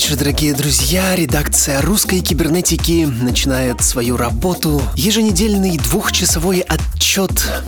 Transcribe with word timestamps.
Вечер, 0.00 0.16
дорогие 0.16 0.54
друзья. 0.54 1.14
Редакция 1.14 1.82
русской 1.82 2.20
кибернетики 2.20 3.04
начинает 3.04 3.82
свою 3.82 4.16
работу. 4.16 4.80
Еженедельный 4.96 5.76
двухчасовой 5.76 6.60
отчет 6.60 6.99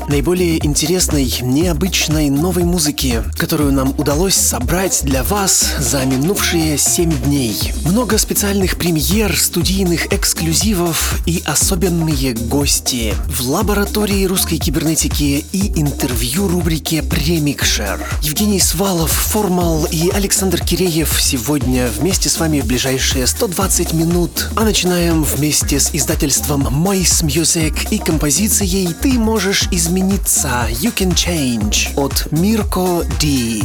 наиболее 0.08 0.64
интересной, 0.64 1.34
необычной 1.42 2.30
новой 2.30 2.62
музыки, 2.62 3.24
которую 3.36 3.72
нам 3.72 3.90
удалось 3.98 4.36
собрать 4.36 5.00
для 5.02 5.24
вас 5.24 5.74
за 5.80 6.04
минувшие 6.04 6.78
семь 6.78 7.10
дней. 7.10 7.72
Много 7.84 8.18
специальных 8.18 8.76
премьер, 8.76 9.36
студийных 9.36 10.12
эксклюзивов 10.12 11.18
и 11.26 11.42
особенные 11.44 12.34
гости 12.34 13.14
в 13.26 13.48
лаборатории 13.48 14.26
русской 14.26 14.58
кибернетики 14.58 15.44
и 15.50 15.80
интервью 15.80 16.46
рубрике 16.46 17.02
«Премикшер». 17.02 17.98
Евгений 18.22 18.60
Свалов, 18.60 19.10
Формал 19.10 19.88
и 19.90 20.08
Александр 20.10 20.62
Киреев 20.62 21.20
сегодня 21.20 21.88
вместе 21.98 22.28
с 22.28 22.38
вами 22.38 22.60
в 22.60 22.66
ближайшие 22.66 23.26
120 23.26 23.92
минут. 23.92 24.50
А 24.54 24.62
начинаем 24.62 25.24
вместе 25.24 25.80
с 25.80 25.90
издательством 25.92 26.62
Moist 26.68 27.24
Music 27.24 27.88
и 27.90 27.98
композицией 27.98 28.94
«Ты 28.94 29.18
можешь 29.18 29.31
измениться» 29.70 30.66
You 30.68 30.92
Can 30.94 31.14
Change 31.14 31.94
от 31.96 32.30
Мирко 32.32 33.02
Ди. 33.18 33.62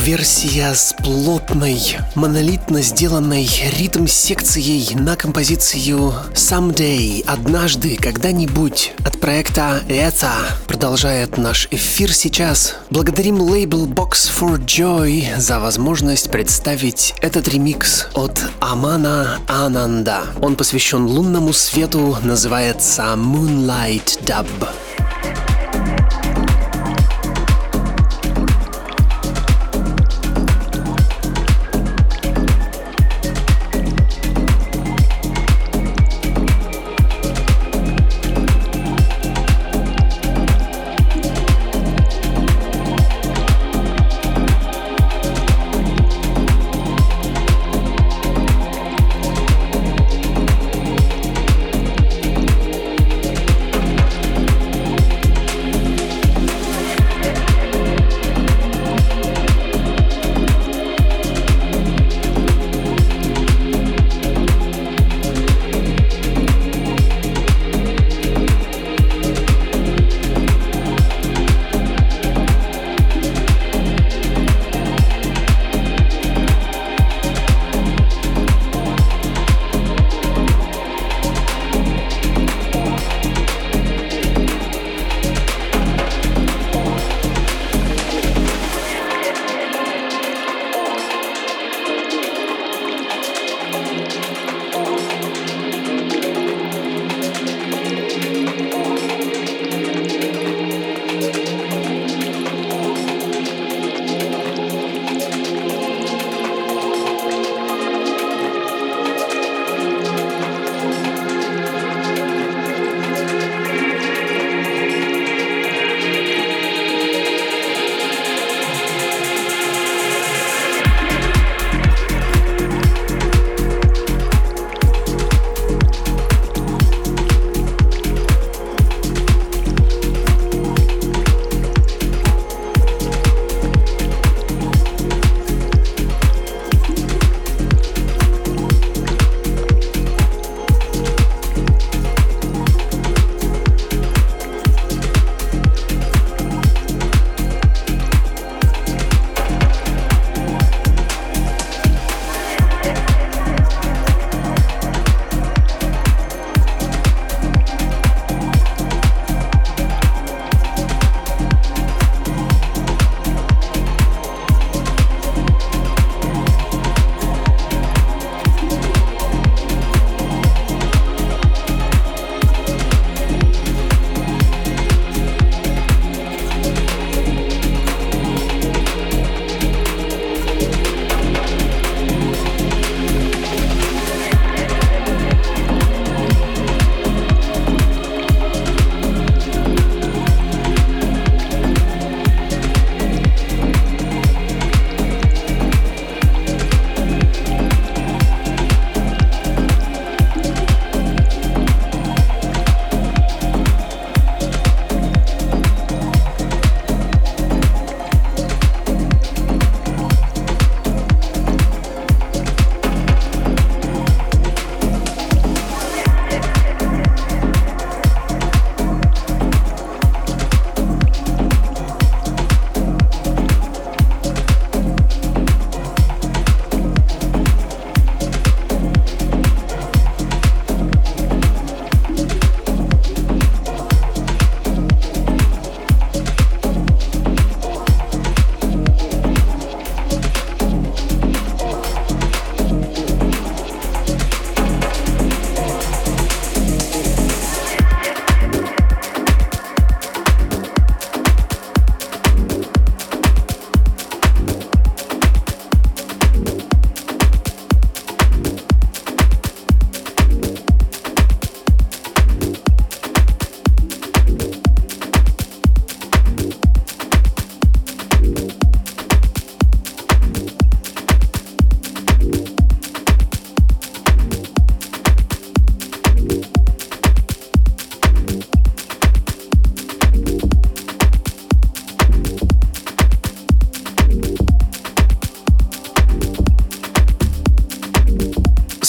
Даб-версия 0.00 0.74
с 0.74 0.94
плотной, 0.94 1.98
монолитно 2.14 2.80
сделанной 2.80 3.46
ритм-секцией 3.78 4.94
на 4.94 5.14
композицию 5.14 6.14
«Someday»— 6.32 7.22
«Однажды», 7.26 7.96
«Когда-нибудь» 7.96 8.94
от 9.04 9.20
проекта 9.20 9.82
«Это» 9.90 10.32
продолжает 10.66 11.36
наш 11.36 11.68
эфир 11.70 12.14
сейчас. 12.14 12.76
Благодарим 12.88 13.42
лейбл 13.42 13.86
Box 13.86 14.30
for 14.34 14.58
Joy 14.64 15.38
за 15.38 15.60
возможность 15.60 16.30
представить 16.30 17.12
этот 17.20 17.46
ремикс 17.48 18.06
от 18.14 18.40
Амана 18.58 19.38
Ананда. 19.48 20.22
Он 20.40 20.56
посвящен 20.56 21.04
лунному 21.04 21.52
свету, 21.52 22.16
называется 22.22 23.02
Moonlight 23.18 24.24
Dub. 24.24 24.46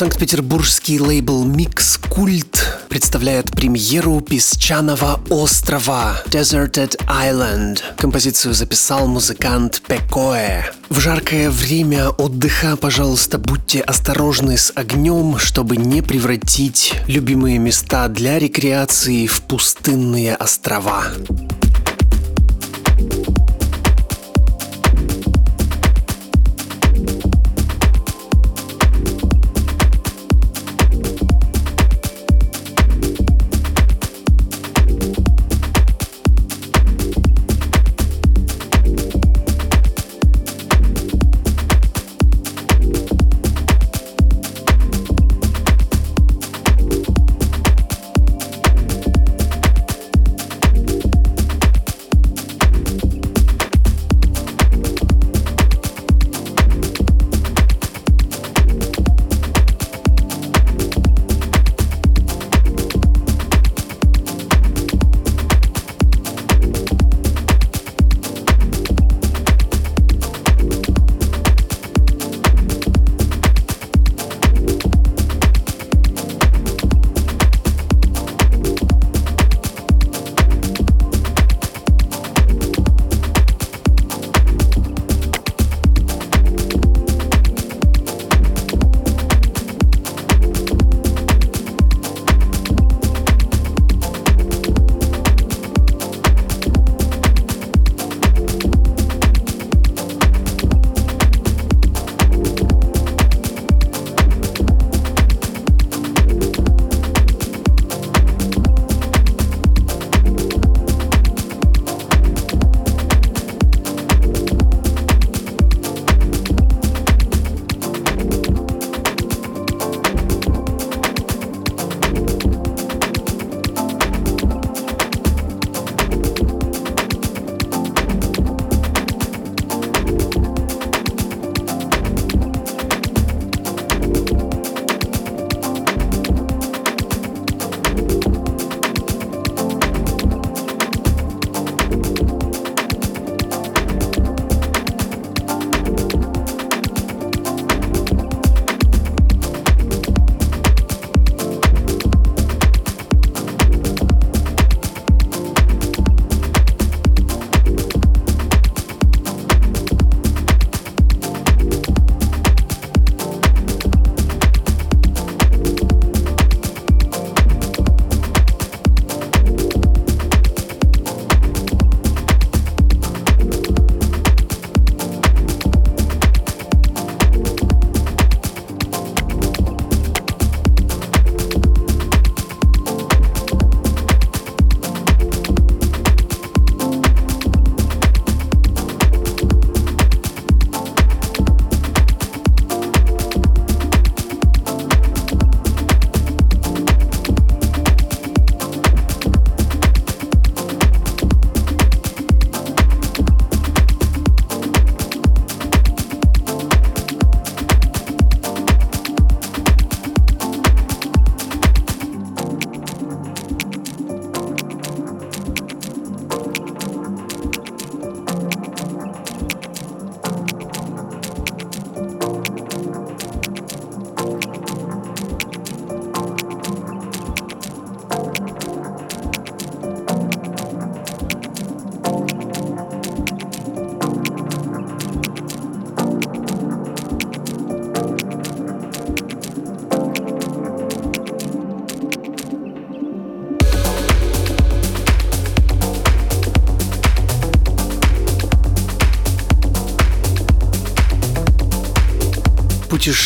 Санкт-Петербургский 0.02 1.00
лейбл 1.00 1.46
Mix 1.46 2.00
Культ 2.10 2.80
представляет 2.90 3.52
премьеру 3.52 4.20
«Песчаного 4.20 5.22
острова» 5.30 6.24
Deserted 6.26 6.98
Island. 7.06 7.82
Композицию 7.98 8.56
записал 8.56 9.06
музыкант 9.06 9.84
Пекоэ. 9.88 10.64
В 10.90 11.00
жаркое 11.00 11.52
время 11.52 12.10
отдыха, 12.10 12.78
пожалуйста, 12.78 13.38
будьте 13.38 13.82
осторожны 13.82 14.58
с 14.58 14.74
огнем, 14.74 15.38
чтобы 15.38 15.78
не 15.78 16.02
превратить 16.02 16.96
любимые 17.06 17.60
места 17.60 18.08
для 18.08 18.40
рекреации 18.40 19.28
в 19.28 19.42
пустынные 19.42 20.36
острова. 20.36 21.10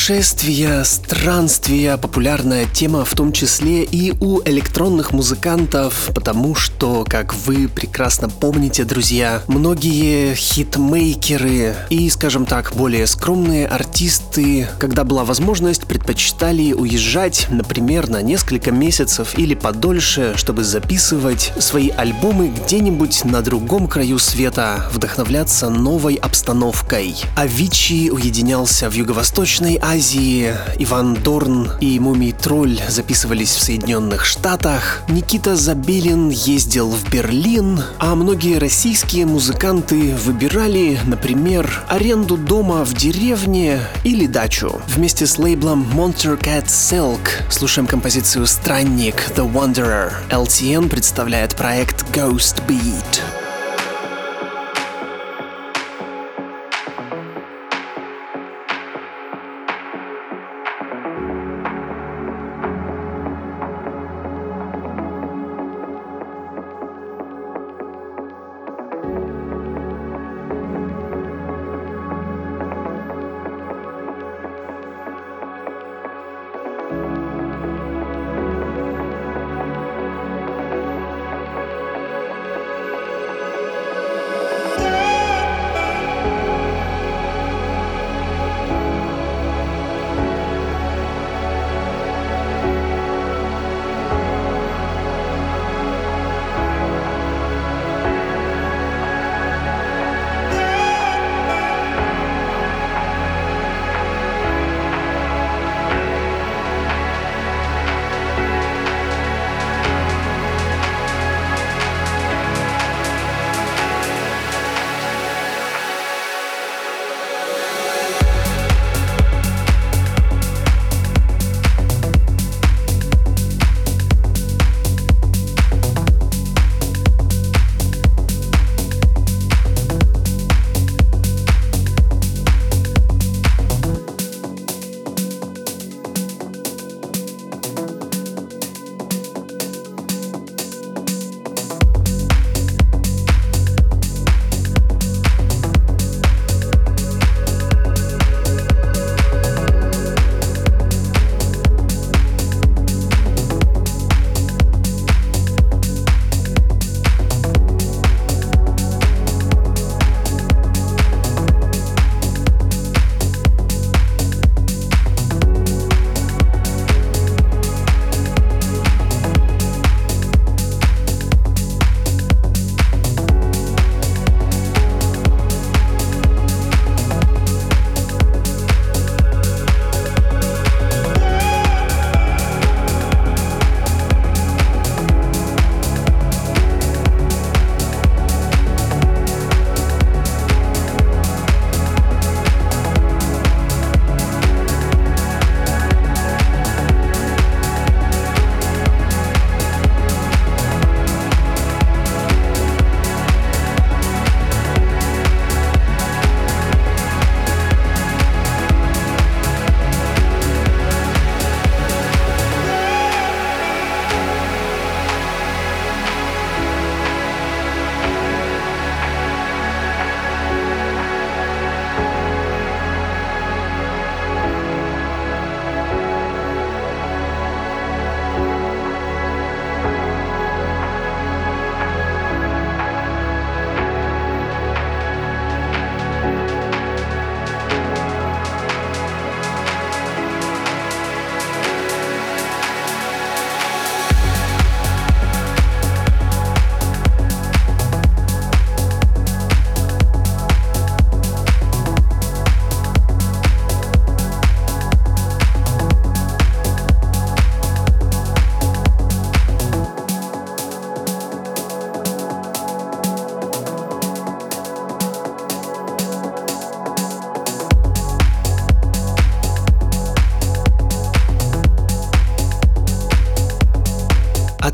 Путешествия, 0.05 0.83
странствия– 0.83 1.97
популярная 2.05 2.67
тема 2.67 3.05
в 3.05 3.15
том 3.15 3.31
числе 3.31 3.83
и 3.83 4.13
у 4.19 4.39
электронных 4.43 5.13
музыкантов, 5.13 6.11
потому 6.13 6.53
что, 6.53 7.03
как 7.09 7.33
вы 7.33 7.67
прекрасно 7.67 8.29
помните, 8.29 8.83
друзья, 8.83 9.41
многие 9.47 10.35
хитмейкеры 10.35 11.75
и, 11.89 12.07
скажем 12.11 12.45
так, 12.45 12.73
более 12.75 13.07
скромные 13.07 13.65
артисты, 13.65 14.67
когда 14.77 15.05
была 15.05 15.25
возможность, 15.25 15.85
предпочитали 15.85 16.73
уезжать, 16.73 17.47
например, 17.49 18.07
на 18.07 18.21
несколько 18.21 18.71
месяцев 18.71 19.39
или 19.39 19.55
подольше, 19.55 20.33
чтобы 20.35 20.63
записывать 20.63 21.51
свои 21.57 21.89
альбомы 21.89 22.49
где-нибудь 22.49 23.25
на 23.25 23.41
другом 23.41 23.87
краю 23.87 24.19
света, 24.19 24.87
вдохновляться 24.93 25.71
новой 25.71 26.13
обстановкой. 26.13 27.15
Авичи 27.35 28.11
уединялся 28.11 28.87
в 28.87 28.93
Юго-Восточной 28.93 29.79
Азии 29.81 29.94
Иван 29.95 31.13
Дорн 31.13 31.71
и 31.79 31.97
Мумий 32.01 32.33
Тролль 32.33 32.81
записывались 32.89 33.55
в 33.55 33.61
Соединенных 33.61 34.25
Штатах, 34.25 35.01
Никита 35.07 35.55
Забелин 35.55 36.27
ездил 36.29 36.89
в 36.89 37.09
Берлин, 37.09 37.81
а 37.97 38.13
многие 38.15 38.57
российские 38.57 39.25
музыканты 39.25 40.13
выбирали, 40.15 40.99
например, 41.05 41.81
аренду 41.87 42.35
дома 42.35 42.83
в 42.83 42.93
деревне 42.93 43.79
или 44.03 44.27
дачу. 44.27 44.81
Вместе 44.89 45.25
с 45.27 45.39
лейблом 45.39 45.87
Monster 45.93 46.37
Cat 46.37 46.65
Silk 46.65 47.49
слушаем 47.49 47.87
композицию 47.87 48.47
«Странник» 48.47 49.15
The 49.37 49.49
Wanderer. 49.49 50.11
LTN 50.29 50.89
представляет 50.89 51.55
проект 51.55 52.03
Ghost 52.11 52.61
Beat. 52.67 53.44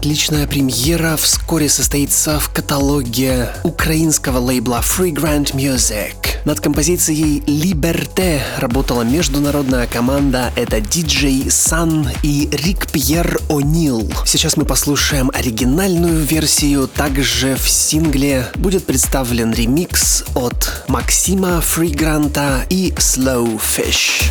Отличная 0.01 0.47
премьера 0.47 1.15
вскоре 1.15 1.69
состоится 1.69 2.39
в 2.39 2.49
каталоге 2.49 3.49
украинского 3.63 4.39
лейбла 4.39 4.81
Freegrant 4.81 5.53
Music. 5.53 6.15
Над 6.43 6.59
композицией 6.59 7.41
Liberté 7.41 8.39
работала 8.57 9.03
международная 9.03 9.85
команда. 9.85 10.51
Это 10.55 10.81
диджей 10.81 11.51
Сан 11.51 12.09
и 12.23 12.49
Рик 12.51 12.89
Пьер 12.91 13.39
О'Нил. 13.47 14.11
Сейчас 14.25 14.57
мы 14.57 14.65
послушаем 14.65 15.29
оригинальную 15.35 16.25
версию. 16.25 16.87
Также 16.87 17.55
в 17.55 17.69
сингле 17.69 18.47
будет 18.55 18.87
представлен 18.87 19.53
ремикс 19.53 20.23
от 20.33 20.83
Максима 20.87 21.61
Фригранта 21.61 22.65
и 22.71 22.91
Slow 22.97 23.61
Fish. 23.61 24.23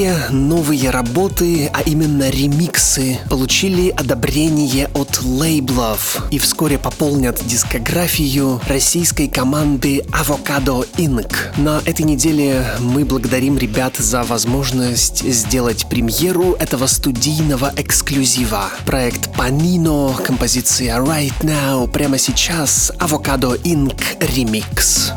Две 0.00 0.16
новые 0.30 0.88
работы, 0.88 1.70
а 1.74 1.82
именно 1.82 2.30
ремиксы, 2.30 3.18
получили 3.28 3.90
одобрение 3.90 4.88
от 4.94 5.22
лейблов 5.22 6.24
и 6.30 6.38
вскоре 6.38 6.78
пополнят 6.78 7.38
дискографию 7.44 8.62
российской 8.66 9.28
команды 9.28 9.98
Avocado 10.12 10.88
Inc. 10.96 11.34
На 11.58 11.82
этой 11.84 12.06
неделе 12.06 12.64
мы 12.78 13.04
благодарим 13.04 13.58
ребят 13.58 13.96
за 13.98 14.22
возможность 14.22 15.22
сделать 15.22 15.86
премьеру 15.90 16.54
этого 16.54 16.86
студийного 16.86 17.70
эксклюзива. 17.76 18.70
Проект 18.86 19.28
Panino, 19.36 20.18
композиция 20.22 20.96
Right 20.96 21.34
Now, 21.42 21.86
прямо 21.90 22.16
сейчас 22.16 22.90
Avocado 22.98 23.60
Inc. 23.64 24.00
Remix. 24.20 25.12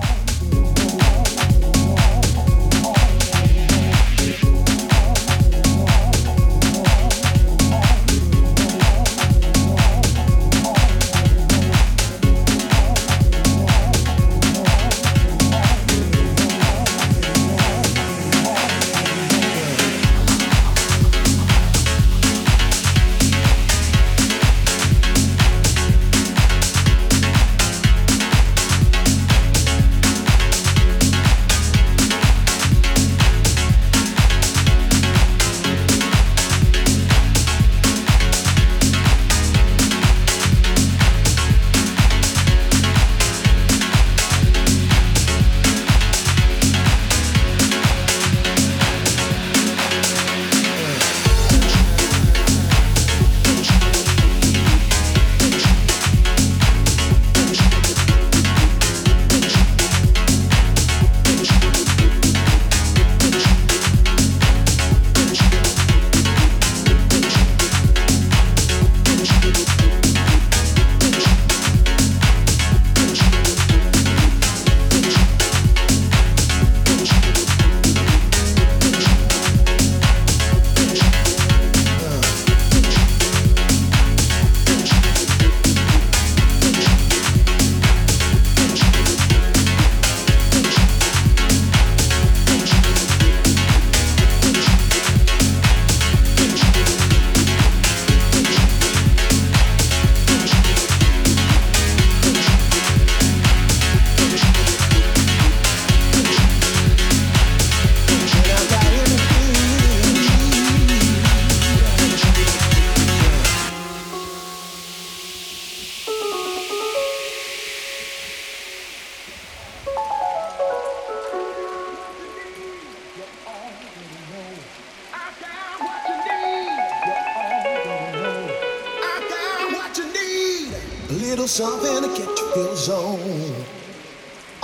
something 131.54 132.02
to 132.02 132.08
get 132.08 132.26
your 132.26 132.52
feelings 132.54 132.90
on. 132.90 133.20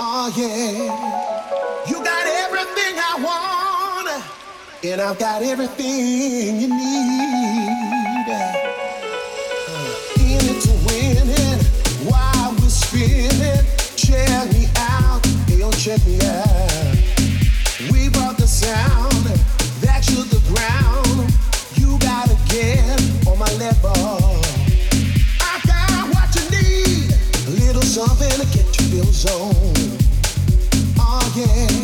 ah, 0.00 0.26
yeah, 0.36 1.86
you 1.86 2.02
got 2.02 2.26
everything 2.26 2.98
I 2.98 3.14
want, 3.22 4.24
and 4.82 5.00
I've 5.00 5.16
got 5.16 5.40
everything 5.40 6.60
you 6.60 6.66
need. 6.66 8.26
Uh, 8.28 8.54
in 10.18 10.42
it 10.50 10.60
to 10.62 10.72
win 10.88 11.30
it, 11.30 11.62
while 12.10 12.50
we're 12.54 12.68
spinning, 12.68 13.64
check 13.94 14.52
me 14.52 14.66
out, 14.76 15.24
hey, 15.46 15.58
yo, 15.60 15.70
check 15.70 16.04
me 16.04 16.18
out. 16.22 16.69
zone. 29.20 29.52
Oh 30.98 31.32
yeah. 31.36 31.79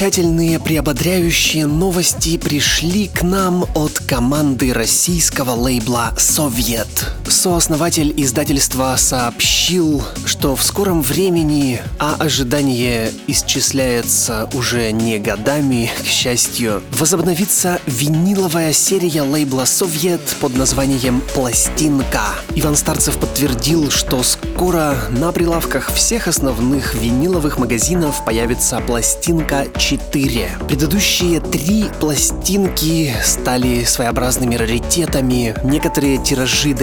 Замечательные 0.00 0.58
приободряющие 0.58 1.66
новости 1.66 2.38
пришли 2.38 3.06
к 3.06 3.22
нам 3.22 3.66
от 3.74 3.98
команды 3.98 4.72
российского 4.72 5.50
лейбла 5.50 6.14
«Совет». 6.16 7.19
Сооснователь 7.40 8.12
издательства 8.18 8.94
сообщил, 8.98 10.04
что 10.26 10.54
в 10.54 10.62
скором 10.62 11.00
времени, 11.00 11.80
а 11.98 12.16
ожидание 12.18 13.12
исчисляется 13.28 14.46
уже 14.52 14.92
не 14.92 15.18
годами, 15.18 15.90
к 16.02 16.04
счастью, 16.04 16.82
возобновится 16.92 17.80
виниловая 17.86 18.74
серия 18.74 19.22
лейбла 19.22 19.64
«Совет» 19.64 20.20
под 20.42 20.54
названием 20.54 21.22
«Пластинка». 21.34 22.24
Иван 22.56 22.76
Старцев 22.76 23.16
подтвердил, 23.16 23.90
что 23.90 24.22
скоро 24.22 24.94
на 25.08 25.32
прилавках 25.32 25.90
всех 25.94 26.28
основных 26.28 26.94
виниловых 26.94 27.56
магазинов 27.56 28.22
появится 28.26 28.80
пластинка 28.80 29.66
4. 29.78 30.50
Предыдущие 30.68 31.40
три 31.40 31.86
пластинки 32.00 33.14
стали 33.24 33.84
своеобразными 33.84 34.56
раритетами. 34.56 35.54
Некоторые 35.64 36.22
тиражи 36.22 36.74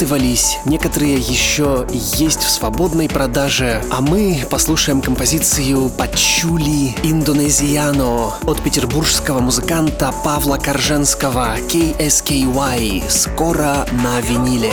допечатывались, 0.00 0.58
некоторые 0.64 1.16
еще 1.16 1.86
есть 1.90 2.42
в 2.42 2.50
свободной 2.50 3.08
продаже. 3.08 3.82
А 3.90 4.00
мы 4.00 4.44
послушаем 4.50 5.00
композицию 5.00 5.90
«Пачули 5.90 6.94
Индонезиано» 7.02 8.34
от 8.46 8.62
петербургского 8.62 9.40
музыканта 9.40 10.12
Павла 10.24 10.56
Корженского 10.56 11.56
KSKY 11.68 13.04
«Скоро 13.08 13.86
на 13.92 14.20
виниле». 14.20 14.72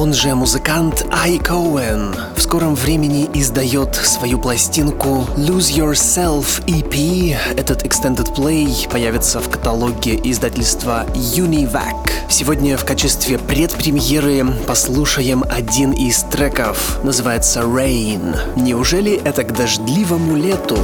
Он 0.00 0.14
же 0.14 0.34
музыкант 0.34 1.04
Ай 1.12 1.36
Коуэн, 1.36 2.14
в 2.34 2.40
скором 2.40 2.74
времени 2.74 3.28
издает 3.34 3.94
свою 3.96 4.40
пластинку 4.40 5.26
Lose 5.36 5.70
Yourself 5.76 6.64
EP. 6.64 7.36
Этот 7.54 7.84
extended 7.84 8.34
play 8.34 8.90
появится 8.90 9.40
в 9.40 9.50
каталоге 9.50 10.18
издательства 10.24 11.04
Univac. 11.14 12.10
Сегодня 12.30 12.78
в 12.78 12.86
качестве 12.86 13.36
предпремьеры 13.38 14.46
послушаем 14.66 15.44
один 15.50 15.92
из 15.92 16.22
треков. 16.22 16.98
Называется 17.04 17.60
Rain. 17.60 18.34
Неужели 18.56 19.20
это 19.22 19.44
к 19.44 19.54
дождливому 19.54 20.34
лету? 20.34 20.78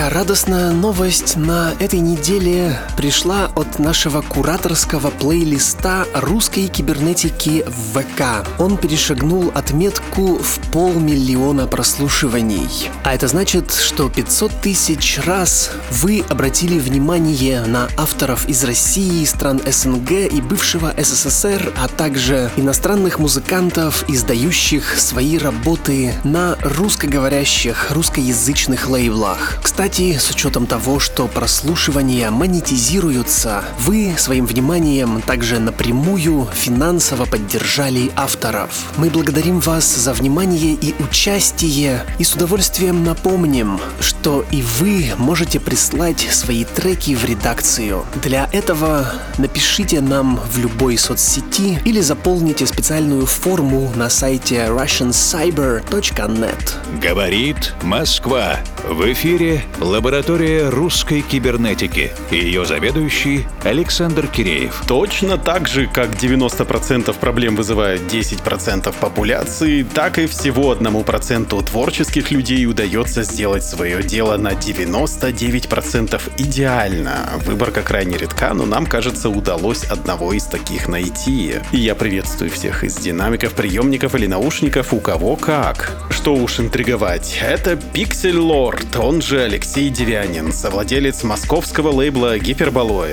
Друзья, 0.00 0.18
радостная 0.18 0.70
новость 0.70 1.36
на 1.36 1.72
этой 1.78 2.00
неделе 2.00 2.78
пришла 2.96 3.49
от 3.60 3.78
нашего 3.78 4.22
кураторского 4.22 5.10
плейлиста 5.10 6.06
русской 6.14 6.66
кибернетики 6.68 7.62
в 7.66 8.00
ВК. 8.00 8.48
Он 8.58 8.78
перешагнул 8.78 9.50
отметку 9.54 10.38
в 10.38 10.58
полмиллиона 10.72 11.66
прослушиваний. 11.66 12.90
А 13.04 13.14
это 13.14 13.28
значит, 13.28 13.72
что 13.72 14.08
500 14.08 14.52
тысяч 14.62 15.20
раз 15.26 15.72
вы 15.90 16.24
обратили 16.30 16.78
внимание 16.78 17.60
на 17.66 17.88
авторов 17.98 18.48
из 18.48 18.64
России, 18.64 19.24
стран 19.26 19.60
СНГ 19.66 20.10
и 20.32 20.40
бывшего 20.40 20.94
СССР, 20.96 21.72
а 21.76 21.88
также 21.88 22.50
иностранных 22.56 23.18
музыкантов, 23.18 24.08
издающих 24.08 24.98
свои 24.98 25.36
работы 25.36 26.14
на 26.24 26.56
русскоговорящих, 26.62 27.90
русскоязычных 27.90 28.88
лейблах. 28.88 29.58
Кстати, 29.62 30.16
с 30.16 30.30
учетом 30.30 30.66
того, 30.66 30.98
что 30.98 31.26
прослушивания 31.26 32.30
монетизируются, 32.30 33.49
вы 33.78 34.14
своим 34.18 34.46
вниманием 34.46 35.22
также 35.22 35.58
напрямую 35.58 36.48
финансово 36.52 37.26
поддержали 37.26 38.10
авторов. 38.16 38.92
Мы 38.96 39.10
благодарим 39.10 39.60
вас 39.60 39.84
за 39.84 40.12
внимание 40.12 40.74
и 40.74 40.94
участие 41.02 42.04
и 42.18 42.24
с 42.24 42.34
удовольствием 42.34 43.04
напомним, 43.04 43.80
что 44.00 44.44
и 44.50 44.62
вы 44.78 45.10
можете 45.18 45.60
прислать 45.60 46.20
свои 46.30 46.64
треки 46.64 47.14
в 47.14 47.24
редакцию. 47.24 48.04
Для 48.22 48.48
этого 48.52 49.06
напишите 49.38 50.00
нам 50.00 50.40
в 50.52 50.58
любой 50.58 50.96
соцсети 50.96 51.80
или 51.84 52.00
заполните 52.00 52.66
специальную 52.66 53.26
форму 53.26 53.92
на 53.96 54.10
сайте 54.10 54.66
russiancyber.net. 54.68 57.00
Говорит 57.00 57.74
Москва. 57.82 58.60
В 58.88 59.12
эфире 59.12 59.62
лаборатория 59.78 60.68
русской 60.68 61.20
кибернетики. 61.20 62.12
Ее 62.30 62.64
заведующий 62.64 63.39
Александр 63.64 64.26
Киреев. 64.26 64.82
Точно 64.86 65.38
так 65.38 65.68
же, 65.68 65.86
как 65.86 66.10
90% 66.10 67.14
проблем 67.18 67.56
вызывает 67.56 68.02
10% 68.02 68.94
популяции, 69.00 69.82
так 69.82 70.18
и 70.18 70.26
всего 70.26 70.70
одному 70.70 71.02
проценту 71.02 71.62
творческих 71.62 72.30
людей 72.30 72.66
удается 72.66 73.22
сделать 73.22 73.64
свое 73.64 74.02
дело 74.02 74.36
на 74.36 74.52
99% 74.52 76.20
идеально. 76.38 77.30
Выборка 77.44 77.82
крайне 77.82 78.16
редка, 78.16 78.54
но 78.54 78.66
нам, 78.66 78.86
кажется, 78.86 79.28
удалось 79.28 79.84
одного 79.84 80.32
из 80.32 80.44
таких 80.44 80.88
найти. 80.88 81.56
И 81.72 81.78
я 81.78 81.94
приветствую 81.94 82.50
всех 82.50 82.84
из 82.84 82.96
динамиков, 82.96 83.54
приемников 83.54 84.14
или 84.14 84.26
наушников, 84.26 84.92
у 84.92 85.00
кого 85.00 85.36
как. 85.36 85.92
Что 86.10 86.34
уж 86.34 86.60
интриговать, 86.60 87.38
это 87.40 87.72
Pixel 87.72 88.38
Lord, 88.38 88.98
он 88.98 89.22
же 89.22 89.40
Алексей 89.40 89.88
Девянин, 89.90 90.52
совладелец 90.52 91.22
московского 91.22 91.90
лейбла 91.90 92.38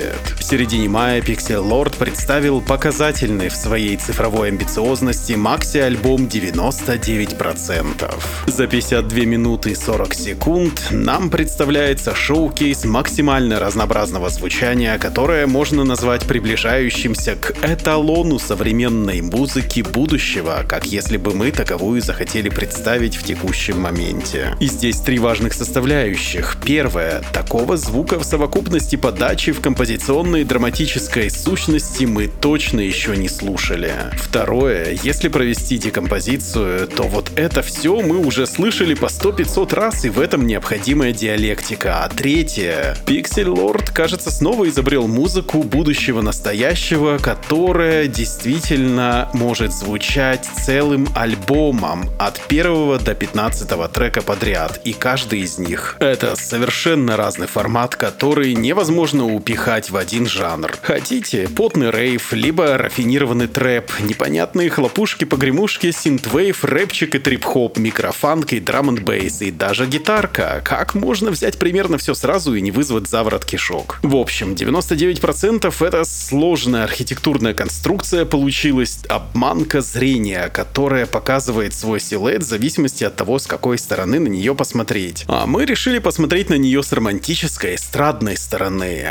Гиперболоид. 0.08 0.34
В 0.38 0.44
середине 0.44 0.88
мая 0.88 1.20
Pixel 1.20 1.66
Lord 1.68 1.96
представил 1.98 2.60
показательный 2.60 3.48
в 3.48 3.56
своей 3.56 3.96
цифровой 3.96 4.48
амбициозности 4.48 5.32
макси-альбом 5.34 6.26
99%. 6.26 8.14
За 8.46 8.66
52 8.66 9.20
минуты 9.20 9.74
40 9.74 10.14
секунд 10.14 10.88
нам 10.90 11.30
представляется 11.30 12.14
шоу-кейс 12.14 12.84
максимально 12.84 13.58
разнообразного 13.58 14.30
звучания, 14.30 14.98
которое 14.98 15.46
можно 15.46 15.84
назвать 15.84 16.24
приближающимся 16.24 17.36
к 17.36 17.54
эталону 17.62 18.38
современной 18.38 19.20
музыки 19.20 19.80
будущего, 19.82 20.64
как 20.66 20.86
если 20.86 21.16
бы 21.16 21.34
мы 21.34 21.50
таковую 21.50 22.00
захотели 22.00 22.48
представить 22.48 23.16
в 23.16 23.24
текущем 23.24 23.80
моменте. 23.80 24.56
И 24.60 24.66
здесь 24.66 25.00
три 25.00 25.18
важных 25.18 25.52
составляющих. 25.52 26.56
Первое. 26.64 27.22
Такого 27.32 27.76
звука 27.76 28.18
в 28.18 28.24
совокупности 28.24 28.96
подачи 28.96 29.52
в 29.52 29.60
композиционном 29.60 29.97
традиционной 29.98 30.44
драматической 30.44 31.28
сущности 31.28 32.04
мы 32.04 32.28
точно 32.28 32.78
еще 32.78 33.16
не 33.16 33.28
слушали. 33.28 33.92
Второе, 34.16 34.96
если 35.02 35.26
провести 35.26 35.76
декомпозицию, 35.76 36.86
то 36.86 37.02
вот 37.02 37.32
это 37.34 37.62
все 37.62 38.00
мы 38.00 38.18
уже 38.18 38.46
слышали 38.46 38.94
по 38.94 39.06
100-500 39.06 39.74
раз, 39.74 40.04
и 40.04 40.10
в 40.10 40.20
этом 40.20 40.46
необходимая 40.46 41.12
диалектика. 41.12 42.04
А 42.04 42.08
третье, 42.08 42.96
Pixel 43.06 43.52
Lord, 43.52 43.92
кажется, 43.92 44.30
снова 44.30 44.68
изобрел 44.68 45.08
музыку 45.08 45.64
будущего 45.64 46.20
настоящего, 46.22 47.18
которая 47.18 48.06
действительно 48.06 49.28
может 49.34 49.72
звучать 49.72 50.48
целым 50.64 51.08
альбомом 51.16 52.08
от 52.20 52.38
первого 52.46 53.00
до 53.00 53.16
15 53.16 53.92
трека 53.92 54.22
подряд, 54.22 54.80
и 54.84 54.92
каждый 54.92 55.40
из 55.40 55.58
них— 55.58 55.96
это 55.98 56.36
совершенно 56.36 57.16
разный 57.16 57.48
формат, 57.48 57.96
который 57.96 58.54
невозможно 58.54 59.24
упихать 59.24 59.87
в 59.90 59.96
один 59.96 60.26
жанр. 60.26 60.74
Хотите 60.82 61.48
потный 61.48 61.90
рейв, 61.90 62.32
либо 62.32 62.76
рафинированный 62.78 63.48
трэп, 63.48 63.90
непонятные 64.00 64.70
хлопушки-погремушки, 64.70 65.90
синтвейв, 65.92 66.64
рэпчик 66.64 67.14
и 67.14 67.18
трип-хоп, 67.18 67.78
микрофанк 67.78 68.52
и 68.52 68.60
драм 68.60 68.88
н 68.90 68.96
бейс 68.96 69.42
и 69.42 69.50
даже 69.50 69.86
гитарка. 69.86 70.62
Как 70.64 70.94
можно 70.94 71.30
взять 71.30 71.58
примерно 71.58 71.98
все 71.98 72.14
сразу 72.14 72.54
и 72.54 72.60
не 72.60 72.70
вызвать 72.70 73.08
заворот 73.08 73.44
кишок? 73.44 73.98
В 74.02 74.16
общем, 74.16 74.52
99% 74.54 75.74
это 75.86 76.04
сложная 76.04 76.84
архитектурная 76.84 77.54
конструкция 77.54 78.24
получилась, 78.24 79.00
обманка 79.08 79.80
зрения, 79.80 80.48
которая 80.48 81.06
показывает 81.06 81.74
свой 81.74 82.00
силуэт 82.00 82.42
в 82.42 82.46
зависимости 82.46 83.04
от 83.04 83.16
того, 83.16 83.38
с 83.38 83.46
какой 83.46 83.78
стороны 83.78 84.18
на 84.18 84.28
нее 84.28 84.54
посмотреть. 84.54 85.24
А 85.28 85.46
мы 85.46 85.64
решили 85.64 85.98
посмотреть 85.98 86.50
на 86.50 86.54
нее 86.54 86.82
с 86.82 86.92
романтической, 86.92 87.74
эстрадной 87.74 88.36
стороны. 88.36 89.04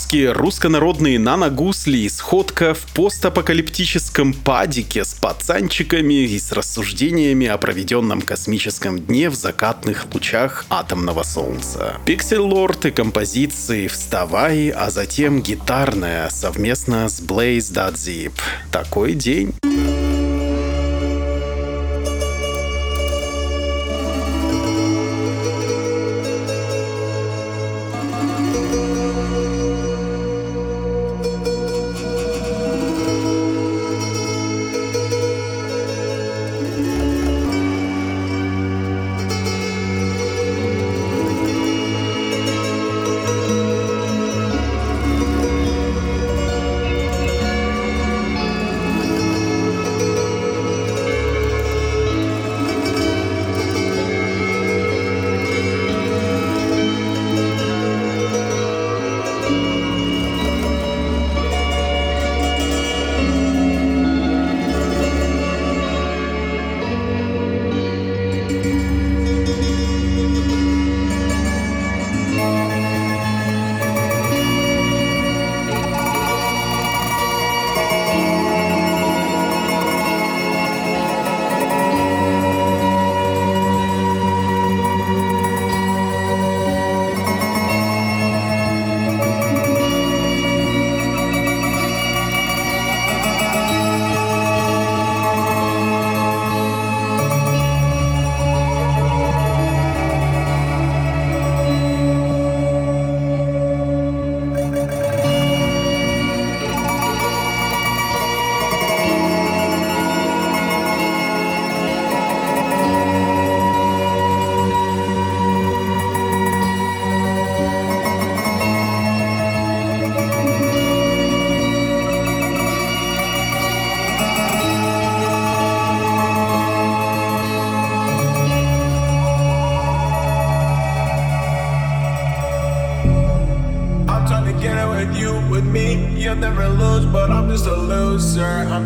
Электрические 0.00 0.32
руссконародные 0.32 1.18
наногусли, 1.18 2.08
сходка 2.08 2.72
в 2.72 2.86
постапокалиптическом 2.94 4.32
падике 4.32 5.04
с 5.04 5.12
пацанчиками 5.12 6.24
и 6.24 6.38
с 6.38 6.52
рассуждениями 6.52 7.46
о 7.46 7.58
проведенном 7.58 8.22
космическом 8.22 8.98
дне 8.98 9.28
в 9.28 9.34
закатных 9.34 10.06
лучах 10.14 10.64
атомного 10.70 11.22
солнца. 11.22 11.98
Пиксель 12.06 12.38
Лорд 12.38 12.86
и 12.86 12.90
композиции 12.92 13.88
«Вставай», 13.88 14.70
а 14.70 14.88
затем 14.88 15.42
гитарная 15.42 16.30
совместно 16.30 17.10
с 17.10 17.20
Blaze.zip. 17.20 18.32
Такой 18.72 19.12
день. 19.12 19.54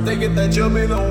Thinking 0.04 0.34
that 0.34 0.54
you'll 0.54 0.68
be 0.68 0.84
the 0.86 1.03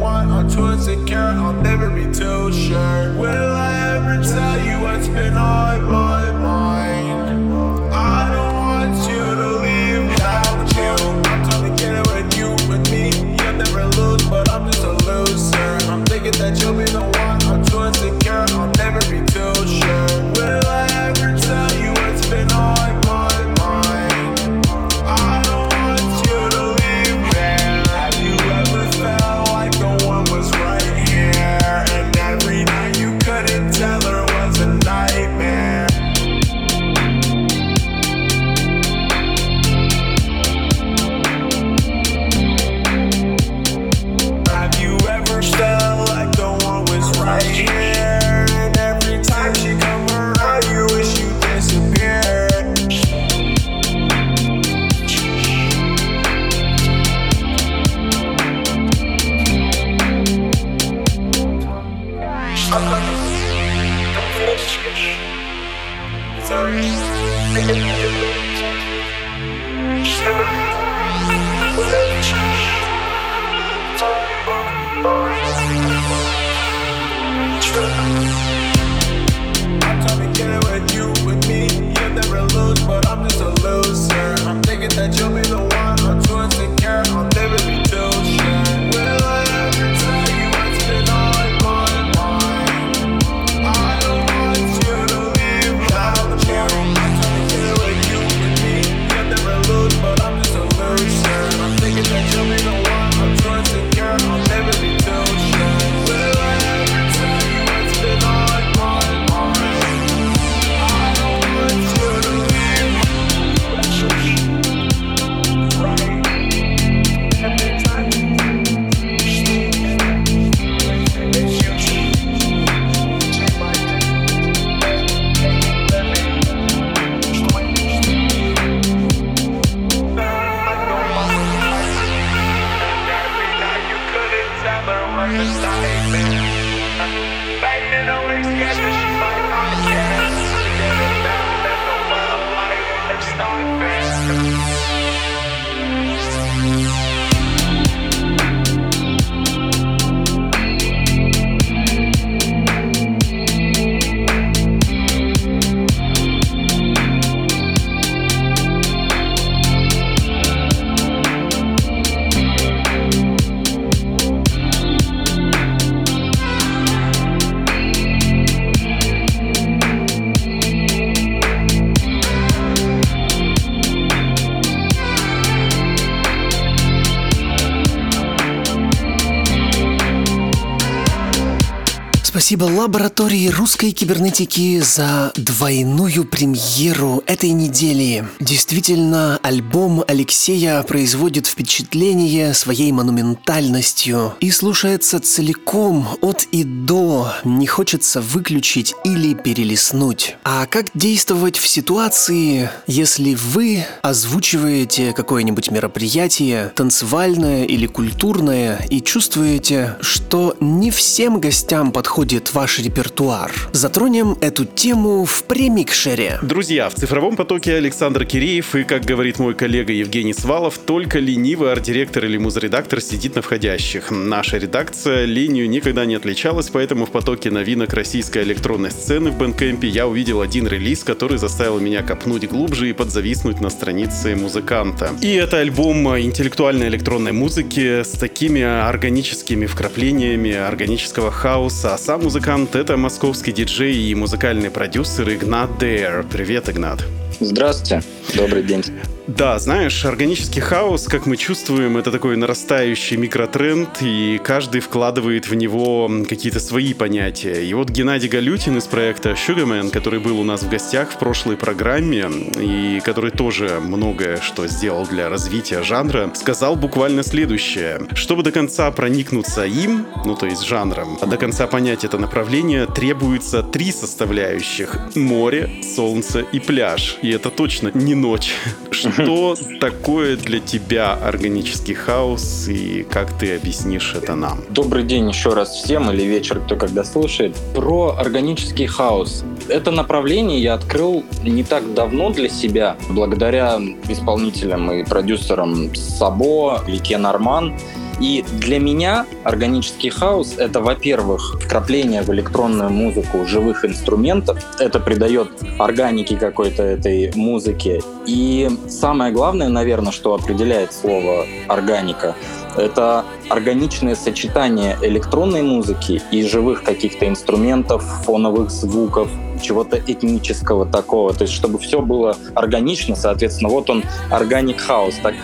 Спасибо 182.54 182.82
лаборатории 182.82 183.48
русской 183.48 183.92
кибернетики 183.94 184.80
за 184.80 185.32
двойную 185.36 186.24
премьеру 186.24 187.24
этой 187.26 187.50
недели. 187.50 188.28
Действительно, 188.40 189.40
альбом 189.42 190.04
Алексея 190.08 190.84
производит 190.84 191.48
впечатление 191.48 192.54
своей 192.54 192.92
монументальностью 192.92 194.36
и 194.40 194.52
слушается 194.52 195.20
целиком 195.20 196.08
от 196.22 196.44
и 196.52 196.64
до. 196.64 197.34
Не 197.44 197.66
хочется 197.66 198.22
выключить 198.22 198.94
или 199.04 199.34
перелистнуть. 199.34 200.36
А 200.44 200.68
как 200.68 200.92
действовать 200.94 201.58
в 201.58 201.68
ситуации, 201.68 202.70
если 202.86 203.34
вы 203.34 203.84
озвучиваете 204.04 205.14
какое-нибудь 205.14 205.72
мероприятие, 205.72 206.72
танцевальное 206.76 207.64
или 207.64 207.88
культурное, 207.88 208.86
и 208.92 209.02
чувствуете, 209.02 209.98
что 210.02 210.56
не 210.60 210.92
всем 210.92 211.40
гостям 211.40 211.92
подходит 211.92 212.43
ваш 212.52 212.80
репертуар? 212.80 213.52
Затронем 213.72 214.38
эту 214.42 214.66
тему 214.66 215.24
в 215.26 215.44
премикшере. 215.44 216.40
Друзья, 216.42 216.90
в 216.90 216.96
цифровом 216.96 217.36
потоке 217.36 217.76
Александр 217.76 218.26
Киреев 218.26 218.76
и, 218.76 218.84
как 218.84 219.06
говорит 219.06 219.40
мой 219.40 219.54
коллега 219.54 219.94
Евгений 219.94 220.34
Свалов, 220.34 220.78
только 220.80 221.20
ленивый 221.20 221.72
арт-директор 221.72 222.26
или 222.26 222.38
музредактор 222.38 223.02
сидит 223.02 223.36
на 223.36 223.42
входящих. 223.42 224.12
Наша 224.12 224.58
редакция 224.58 225.26
ленью 225.26 225.70
никогда 225.70 226.06
не 226.06 226.16
отличалась, 226.16 226.70
поэтому 226.70 227.06
в 227.06 227.12
потоке 227.12 227.52
новинок 227.52 227.94
российской 227.94 228.44
электронной 228.44 228.92
сцены 228.92 229.32
в 229.32 229.38
Бэнкэмпе 229.38 229.88
я 229.88 230.08
увидел 230.08 230.42
один 230.42 230.68
релиз, 230.68 231.04
который 231.04 231.38
заставил 231.38 231.80
меня 231.80 232.02
копнуть 232.02 232.48
глубже 232.48 232.90
и 232.90 232.94
подзависнуть 232.94 233.62
на 233.62 233.70
странице 233.70 234.36
музыканта. 234.36 235.12
И 235.22 235.32
это 235.34 235.60
альбом 235.60 236.08
интеллектуальной 236.20 236.88
электронной 236.88 237.32
музыки 237.32 238.04
с 238.04 238.12
такими 238.12 238.62
органическими 238.62 239.66
вкраплениями 239.66 240.52
органического 240.52 241.32
хаоса, 241.32 241.94
а 241.94 241.98
сам 241.98 242.23
музыкант— 242.24 242.76
это 242.78 242.96
московский 242.96 243.52
диджей 243.52 243.96
и 243.96 244.16
музыкальный 244.16 244.72
продюсер 244.72 245.30
Игнат 245.30 245.78
Дейр. 245.78 246.26
Привет, 246.32 246.70
Игнат. 246.70 247.04
Здравствуйте, 247.42 248.02
добрый 248.34 248.64
день. 248.64 248.84
Да, 249.28 249.58
знаешь, 249.58 250.04
органический 250.04 250.62
хаос, 250.62 251.08
как 251.08 251.26
мы 251.26 251.38
чувствуем, 251.38 251.96
это 251.96 252.12
такой 252.12 252.36
нарастающий 252.36 253.16
микротренд, 253.16 254.02
и 254.02 254.40
каждый 254.44 254.82
вкладывает 254.82 255.48
в 255.48 255.56
него 255.56 256.12
какие-то 256.28 256.60
свои 256.60 256.94
понятия. 256.94 257.66
И 257.66 257.74
вот 257.74 257.90
Геннадий 257.90 258.28
Галютин 258.28 258.78
из 258.78 258.86
проекта 258.86 259.32
Sugarman, 259.32 259.92
который 259.92 260.20
был 260.20 260.42
у 260.42 260.44
нас 260.44 260.64
в 260.64 260.70
гостях 260.70 261.12
в 261.12 261.20
прошлой 261.20 261.56
программе, 261.56 262.26
и 262.60 263.00
который 263.00 263.32
тоже 263.32 263.80
многое 263.82 264.42
что 264.42 264.68
сделал 264.68 265.08
для 265.08 265.30
развития 265.30 265.84
жанра, 265.84 266.30
сказал 266.36 266.76
буквально 266.76 267.24
следующее. 267.24 268.02
Чтобы 268.16 268.44
до 268.44 268.52
конца 268.52 268.92
проникнуться 268.92 269.66
им, 269.66 270.06
ну 270.26 270.36
то 270.36 270.48
есть 270.48 270.66
жанром, 270.66 271.18
а 271.22 271.28
до 271.28 271.38
конца 271.38 271.68
понять 271.68 272.04
это 272.04 272.18
направление, 272.18 272.88
требуется 272.88 273.64
три 273.64 273.94
составляющих. 273.94 274.98
Море, 275.16 275.70
солнце 275.96 276.42
и 276.42 276.60
пляж. 276.60 277.18
И 277.22 277.30
это 277.30 277.50
точно 277.50 277.92
не 277.94 278.16
ночь. 278.16 278.54
Что 279.14 279.56
такое 279.80 280.38
для 280.38 280.60
тебя 280.60 281.14
органический 281.14 281.94
хаос 281.94 282.68
и 282.68 283.04
как 283.04 283.32
ты 283.38 283.56
объяснишь 283.56 284.16
это 284.16 284.36
нам? 284.36 284.60
Добрый 284.70 285.04
день 285.04 285.30
еще 285.30 285.54
раз 285.54 285.70
всем 285.70 286.10
или 286.12 286.24
вечер, 286.24 286.60
кто 286.60 286.76
когда 286.76 287.04
слушает. 287.04 287.56
Про 287.76 288.16
органический 288.18 288.88
хаос. 288.88 289.44
Это 289.70 289.92
направление 289.92 290.62
я 290.62 290.74
открыл 290.74 291.24
не 291.44 291.64
так 291.64 291.94
давно 291.94 292.32
для 292.32 292.50
себя, 292.50 292.98
благодаря 293.10 293.80
исполнителям 294.10 294.92
и 294.92 295.04
продюсерам 295.04 295.94
Сабо, 295.94 296.82
Лике 296.88 297.18
Норман. 297.18 297.78
И 298.20 298.44
для 298.60 298.80
меня 298.80 299.26
органический 299.44 300.10
хаос— 300.10 300.56
это, 300.58 300.82
во-первых, 300.82 301.60
вкрапление 301.62 302.22
в 302.22 302.30
электронную 302.34 302.90
музыку 302.90 303.46
живых 303.46 303.86
инструментов. 303.86 304.58
Это 304.80 305.00
придает 305.00 305.50
органики 305.80 306.36
какой-то 306.36 306.84
этой 306.84 307.32
музыке. 307.36 308.02
И 308.26 308.70
самое 308.88 309.34
главное, 309.34 309.70
наверное, 309.70 310.12
что 310.12 310.34
определяет 310.34 310.94
слово 310.94 311.46
«органика», 311.68 312.36
это 312.78 313.24
органичное 313.50 314.16
сочетание 314.16 314.98
электронной 315.02 315.62
музыки 315.62 316.22
и 316.32 316.44
живых 316.44 316.84
каких-то 316.84 317.28
инструментов, 317.28 318.04
фоновых 318.26 318.70
звуков, 318.72 319.30
чего-то 319.62 319.98
этнического 319.98 320.86
такого. 320.86 321.34
То 321.34 321.44
есть, 321.44 321.54
чтобы 321.54 321.80
все 321.80 322.02
было 322.02 322.36
органично, 322.56 323.16
соответственно, 323.16 323.70
вот 323.70 323.90
он, 323.90 324.04
органик 324.30 324.82
хаус, 324.82 325.16
так 325.24 325.36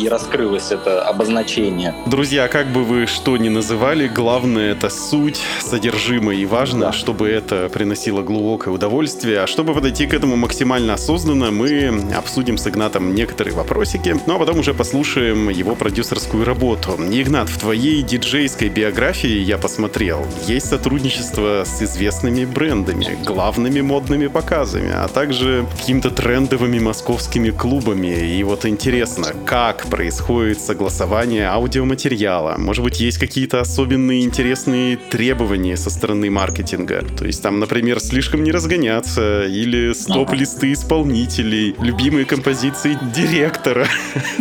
и 0.00 0.08
раскрылось 0.08 0.70
это 0.70 1.02
обозначение. 1.02 1.94
Друзья, 2.06 2.48
как 2.48 2.68
бы 2.68 2.84
вы 2.84 3.06
что 3.06 3.36
ни 3.36 3.48
называли, 3.48 4.08
главное 4.08 4.72
это 4.72 4.88
суть, 4.88 5.40
содержимое, 5.60 6.36
и 6.36 6.46
важно, 6.46 6.80
Да. 6.86 6.92
чтобы 6.92 7.28
это 7.28 7.68
приносило 7.68 8.22
глубокое 8.22 8.72
удовольствие. 8.72 9.40
А 9.40 9.46
чтобы 9.46 9.74
подойти 9.74 10.06
к 10.06 10.14
этому 10.14 10.36
максимально 10.36 10.94
осознанно, 10.94 11.50
мы 11.50 11.92
обсудим 12.16 12.56
с 12.58 12.66
Игнатом 12.66 13.14
некоторые 13.14 13.54
вопросики, 13.54 14.16
ну 14.26 14.36
а 14.36 14.38
потом 14.38 14.60
уже 14.60 14.72
послушаем 14.74 15.50
его 15.50 15.74
продюсерскую 15.74 16.44
работу. 16.44 16.92
Игнат, 17.10 17.45
в 17.48 17.58
твоей 17.58 18.02
диджейской 18.02 18.68
биографии 18.68 19.38
я 19.38 19.58
посмотрел, 19.58 20.26
есть 20.46 20.68
сотрудничество 20.68 21.64
с 21.64 21.82
известными 21.82 22.44
брендами, 22.44 23.18
главными 23.24 23.80
модными 23.80 24.26
показами, 24.26 24.92
а 24.92 25.08
также 25.08 25.66
какими-то 25.78 26.10
трендовыми 26.10 26.78
московскими 26.78 27.50
клубами. 27.50 28.36
И 28.36 28.42
вот 28.42 28.66
интересно, 28.66 29.32
как 29.44 29.86
происходит 29.86 30.60
согласование 30.60 31.46
аудиоматериала? 31.48 32.56
Может 32.58 32.84
быть, 32.84 33.00
есть 33.00 33.18
какие-то 33.18 33.60
особенные 33.60 34.22
интересные 34.22 34.96
требования 34.96 35.76
со 35.76 35.90
стороны 35.90 36.30
маркетинга? 36.30 37.04
То 37.16 37.26
есть 37.26 37.42
там, 37.42 37.60
например, 37.60 38.00
слишком 38.00 38.42
не 38.44 38.52
разгоняться, 38.52 39.46
или 39.46 39.92
стоп-листы 39.92 40.72
исполнителей, 40.72 41.74
любимые 41.80 42.24
композиции 42.24 42.98
директора. 43.14 43.86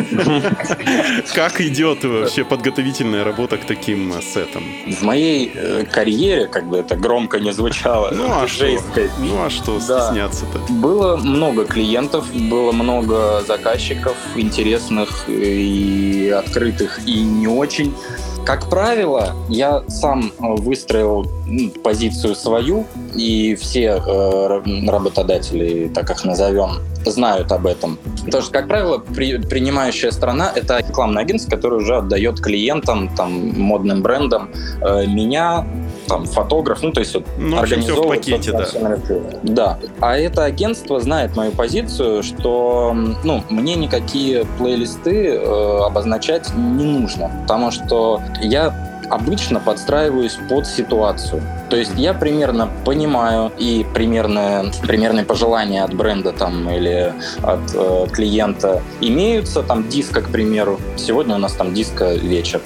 Как 1.36 1.62
идет 1.62 2.03
вообще 2.03 2.43
подготовительная 2.95 3.23
работа 3.23 3.57
к 3.57 3.65
таким 3.65 4.11
э, 4.13 4.21
сетам? 4.21 4.63
В 4.87 5.01
моей 5.03 5.51
э, 5.53 5.83
карьере, 5.91 6.47
как 6.47 6.65
бы 6.69 6.77
это 6.77 6.95
громко 6.95 7.39
не 7.39 7.51
звучало, 7.53 8.11
Ну 8.13 8.25
а 8.31 8.47
что? 8.47 8.65
Ну 9.19 9.43
а 9.45 9.49
что 9.49 9.79
стесняться-то? 9.79 10.59
Было 10.73 11.17
много 11.17 11.65
клиентов, 11.65 12.25
было 12.33 12.71
много 12.71 13.43
заказчиков 13.47 14.15
интересных 14.35 15.25
и 15.27 16.33
открытых, 16.37 16.99
и 17.07 17.21
не 17.21 17.47
очень. 17.47 17.93
Как 18.45 18.69
правило, 18.69 19.33
я 19.49 19.83
сам 19.89 20.31
э, 20.39 20.55
выстроил 20.61 21.25
м, 21.47 21.71
позицию 21.83 22.35
свою, 22.35 22.85
и 23.15 23.55
все 23.55 23.81
э, 23.81 23.99
ра- 24.05 24.89
работодатели, 24.89 25.89
так 25.93 26.09
их 26.11 26.23
назовем, 26.25 26.79
знают 27.12 27.51
об 27.51 27.66
этом. 27.68 27.97
Потому 28.26 28.43
что, 28.43 28.51
как 28.51 28.68
правило, 28.68 28.97
при- 28.97 29.38
принимающая 29.38 30.12
страна— 30.12 30.51
это 30.56 30.80
рекламное 30.80 31.24
агентство, 31.24 31.51
которое 31.51 31.78
уже 31.78 31.97
отдает 31.97 32.39
клиентам, 32.41 33.10
там, 33.16 33.32
модным 33.60 34.01
брендам, 34.01 34.49
э, 34.82 35.06
меня, 35.08 35.66
там, 36.08 36.26
фотограф, 36.26 36.82
ну, 36.82 36.91
то 36.91 36.99
есть 36.99 37.14
вот, 37.14 37.26
Ну, 37.38 37.58
в 37.58 37.60
общем, 37.62 37.82
всё 37.82 38.03
в 38.03 38.08
пакете, 38.08 38.51
да. 38.51 38.66
Да. 39.43 39.80
А 40.01 40.18
это 40.18 40.43
агентство 40.45 40.99
знает 40.99 41.36
мою 41.36 41.51
позицию, 41.51 42.24
что 42.24 42.95
ну, 43.24 43.43
мне 43.49 43.76
никакие 43.76 44.45
плейлисты 44.58 45.36
э, 45.36 45.80
обозначать 45.86 46.49
не 46.56 46.84
нужно, 46.86 47.32
потому 47.43 47.72
что 47.72 48.22
я 48.41 48.74
обычно 49.10 49.60
подстраиваюсь 49.60 50.38
под 50.49 50.66
ситуацию. 50.68 51.41
То 51.70 51.78
есть 51.78 51.93
я 51.97 52.13
примерно 52.13 52.70
понимаю 52.84 53.51
и 53.57 53.86
примерно, 53.93 54.72
примерные 54.82 55.26
пожелания 55.26 55.84
от 55.84 55.93
бренда 55.93 56.32
там 56.32 56.70
или 56.70 57.13
от 57.41 57.59
э, 57.74 58.07
клиента 58.11 58.82
имеются. 59.01 59.63
Там 59.63 59.88
диска, 59.89 60.22
к 60.22 60.30
примеру. 60.30 60.80
Сегодня 60.97 61.36
у 61.36 61.38
нас 61.38 61.53
там 61.53 61.74
диска 61.74 62.13
вечер. 62.13 62.61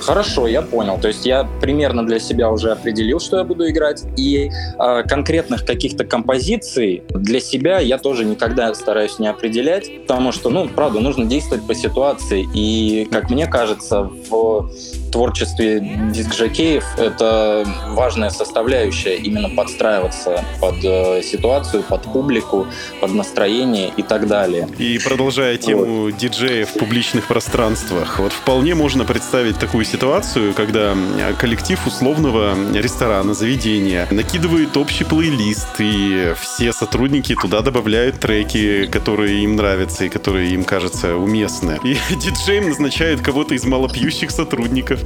Хорошо, 0.00 0.46
я 0.46 0.62
понял. 0.62 0.98
То 0.98 1.08
есть 1.08 1.26
я 1.26 1.46
примерно 1.60 2.06
для 2.06 2.18
себя 2.18 2.50
уже 2.50 2.72
определил, 2.72 3.20
что 3.20 3.38
я 3.38 3.44
буду 3.44 3.68
играть. 3.68 4.04
И 4.16 4.50
э, 4.78 5.02
конкретных 5.04 5.64
каких-то 5.64 6.04
композиций 6.04 7.02
для 7.10 7.40
себя 7.40 7.78
я 7.78 7.98
тоже 7.98 8.24
никогда 8.24 8.72
стараюсь 8.74 9.18
не 9.18 9.28
определять, 9.28 10.02
потому 10.02 10.32
что, 10.32 10.50
ну, 10.50 10.68
правда, 10.68 11.00
нужно 11.00 11.26
действовать 11.26 11.66
по 11.66 11.74
ситуации. 11.74 12.48
И, 12.54 13.06
как 13.10 13.30
мне 13.30 13.46
кажется, 13.46 14.02
в 14.30 14.70
творчестве 15.12 15.80
диск-жокеев 16.12 16.84
это 16.98 17.66
важная 17.90 18.29
составляющая 18.30 19.16
именно 19.16 19.48
подстраиваться 19.48 20.44
под 20.60 20.84
э, 20.84 21.22
ситуацию, 21.22 21.82
под 21.82 22.02
публику, 22.02 22.66
под 23.00 23.14
настроение 23.14 23.92
и 23.96 24.02
так 24.02 24.26
далее. 24.26 24.68
И 24.78 24.98
продолжая 24.98 25.56
тему 25.56 26.04
вот. 26.04 26.16
диджеев 26.16 26.70
в 26.70 26.78
публичных 26.78 27.26
пространствах, 27.26 28.18
вот 28.18 28.32
вполне 28.32 28.74
можно 28.74 29.04
представить 29.04 29.58
такую 29.58 29.84
ситуацию, 29.84 30.54
когда 30.54 30.96
коллектив 31.38 31.78
условного 31.86 32.54
ресторана, 32.74 33.34
заведения 33.34 34.06
накидывает 34.10 34.76
общий 34.76 35.04
плейлист, 35.04 35.80
и 35.80 36.34
все 36.40 36.72
сотрудники 36.72 37.34
туда 37.34 37.60
добавляют 37.62 38.20
треки, 38.20 38.86
которые 38.86 39.42
им 39.44 39.56
нравятся 39.56 40.04
и 40.04 40.08
которые 40.08 40.50
им 40.50 40.64
кажутся 40.64 41.16
уместны. 41.16 41.78
И 41.84 41.96
диджей 42.14 42.60
назначает 42.60 43.20
кого-то 43.20 43.54
из 43.54 43.64
малопьющих 43.64 44.30
сотрудников, 44.30 45.00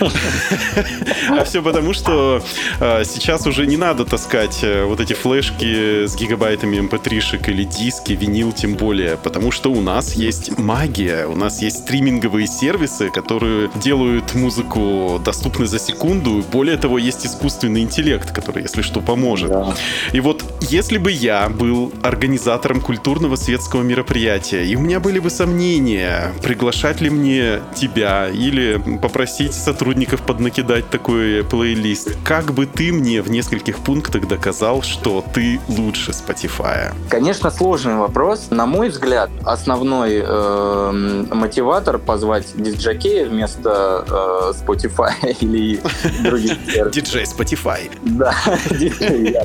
а 1.28 1.44
все 1.44 1.62
потому, 1.62 1.92
что 1.92 2.42
сейчас 2.78 3.46
уже 3.46 3.66
не 3.66 3.76
надо 3.76 4.04
таскать 4.04 4.60
э, 4.62 4.84
вот 4.84 5.00
эти 5.00 5.12
флешки 5.12 6.06
с 6.06 6.16
гигабайтами 6.16 6.78
mp3-шек 6.78 7.48
эм 7.48 7.54
или 7.54 7.64
диски, 7.64 8.12
винил 8.12 8.52
тем 8.52 8.74
более, 8.74 9.16
потому 9.16 9.50
что 9.50 9.72
у 9.72 9.80
нас 9.80 10.14
есть 10.14 10.58
магия, 10.58 11.26
у 11.26 11.36
нас 11.36 11.62
есть 11.62 11.78
стриминговые 11.78 12.46
сервисы, 12.46 13.10
которые 13.10 13.70
делают 13.76 14.34
музыку 14.34 15.20
доступной 15.24 15.66
за 15.66 15.78
секунду. 15.78 16.44
Более 16.52 16.76
того, 16.76 16.98
есть 16.98 17.26
искусственный 17.26 17.82
интеллект, 17.82 18.30
который, 18.32 18.62
если 18.62 18.82
что, 18.82 19.00
поможет. 19.00 19.50
Да. 19.50 19.74
И 20.12 20.20
вот 20.20 20.44
если 20.60 20.98
бы 20.98 21.10
я 21.10 21.48
был 21.48 21.92
организатором 22.02 22.80
культурного 22.80 23.36
светского 23.36 23.82
мероприятия, 23.82 24.64
и 24.64 24.76
у 24.76 24.80
меня 24.80 25.00
были 25.00 25.18
бы 25.18 25.30
сомнения, 25.30 26.32
приглашать 26.42 27.00
ли 27.00 27.10
мне 27.10 27.60
тебя 27.74 28.28
или 28.28 28.80
попросить 29.00 29.22
попросить 29.22 29.54
сотрудников 29.54 30.22
поднакидать 30.22 30.90
такой 30.90 31.44
плейлист. 31.44 32.16
Как 32.24 32.51
бы 32.52 32.66
ты 32.66 32.92
мне 32.92 33.22
в 33.22 33.30
нескольких 33.30 33.78
пунктах 33.78 34.28
доказал, 34.28 34.82
что 34.82 35.24
ты 35.34 35.60
лучше 35.68 36.12
Spotify? 36.12 36.92
Конечно, 37.08 37.50
сложный 37.50 37.96
вопрос. 37.96 38.48
На 38.50 38.66
мой 38.66 38.88
взгляд, 38.88 39.30
основной 39.44 40.22
э, 40.24 41.24
мотиватор 41.32 41.98
позвать 41.98 42.46
диджакея 42.54 43.26
вместо 43.26 44.04
э, 44.08 44.52
Spotify 44.52 45.12
или 45.40 45.80
других 46.22 46.56
Диджей 46.92 47.24
Spotify. 47.24 47.90
Да, 48.02 48.34
диджей 48.70 49.36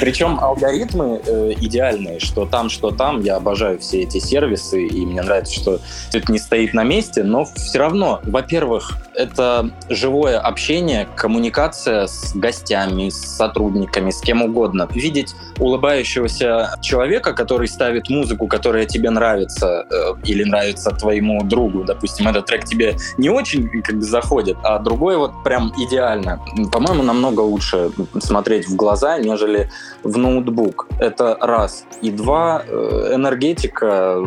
Причем 0.00 0.38
алгоритмы 0.40 1.20
э, 1.24 1.52
идеальные, 1.60 2.20
что 2.20 2.46
там, 2.46 2.70
что 2.70 2.90
там. 2.90 3.20
Я 3.20 3.36
обожаю 3.36 3.78
все 3.78 4.02
эти 4.02 4.18
сервисы, 4.18 4.86
и 4.86 5.06
мне 5.06 5.22
нравится, 5.22 5.54
что 5.54 5.80
это 6.12 6.32
не 6.32 6.38
стоит 6.38 6.74
на 6.74 6.84
месте, 6.84 7.22
но 7.22 7.44
все 7.44 7.78
равно 7.78 8.20
во-первых, 8.24 8.96
это 9.14 9.70
живое 9.88 10.38
общение, 10.38 11.06
коммуникация 11.24 12.06
с 12.06 12.36
гостями, 12.36 13.08
с 13.08 13.16
сотрудниками, 13.16 14.10
с 14.10 14.20
кем 14.20 14.42
угодно. 14.42 14.86
Видеть 14.92 15.34
улыбающегося 15.58 16.76
человека, 16.82 17.32
который 17.32 17.66
ставит 17.66 18.10
музыку, 18.10 18.46
которая 18.46 18.84
тебе 18.84 19.08
нравится 19.08 19.86
э, 19.90 20.16
или 20.26 20.44
нравится 20.44 20.90
твоему 20.90 21.42
другу, 21.42 21.82
допустим, 21.84 22.28
этот 22.28 22.44
трек 22.44 22.64
тебе 22.64 22.96
не 23.16 23.30
очень 23.30 23.70
как 23.80 23.96
бы 23.96 24.02
заходит, 24.02 24.58
а 24.62 24.78
другой 24.78 25.16
вот 25.16 25.32
прям 25.44 25.72
идеально. 25.78 26.40
По-моему, 26.70 27.02
намного 27.02 27.40
лучше 27.40 27.90
смотреть 28.18 28.68
в 28.68 28.76
глаза, 28.76 29.18
нежели 29.18 29.70
в 30.02 30.18
ноутбук. 30.18 30.88
Это 30.98 31.38
раз. 31.40 31.86
И 32.02 32.10
два, 32.10 32.62
э, 32.66 33.12
энергетика, 33.14 34.18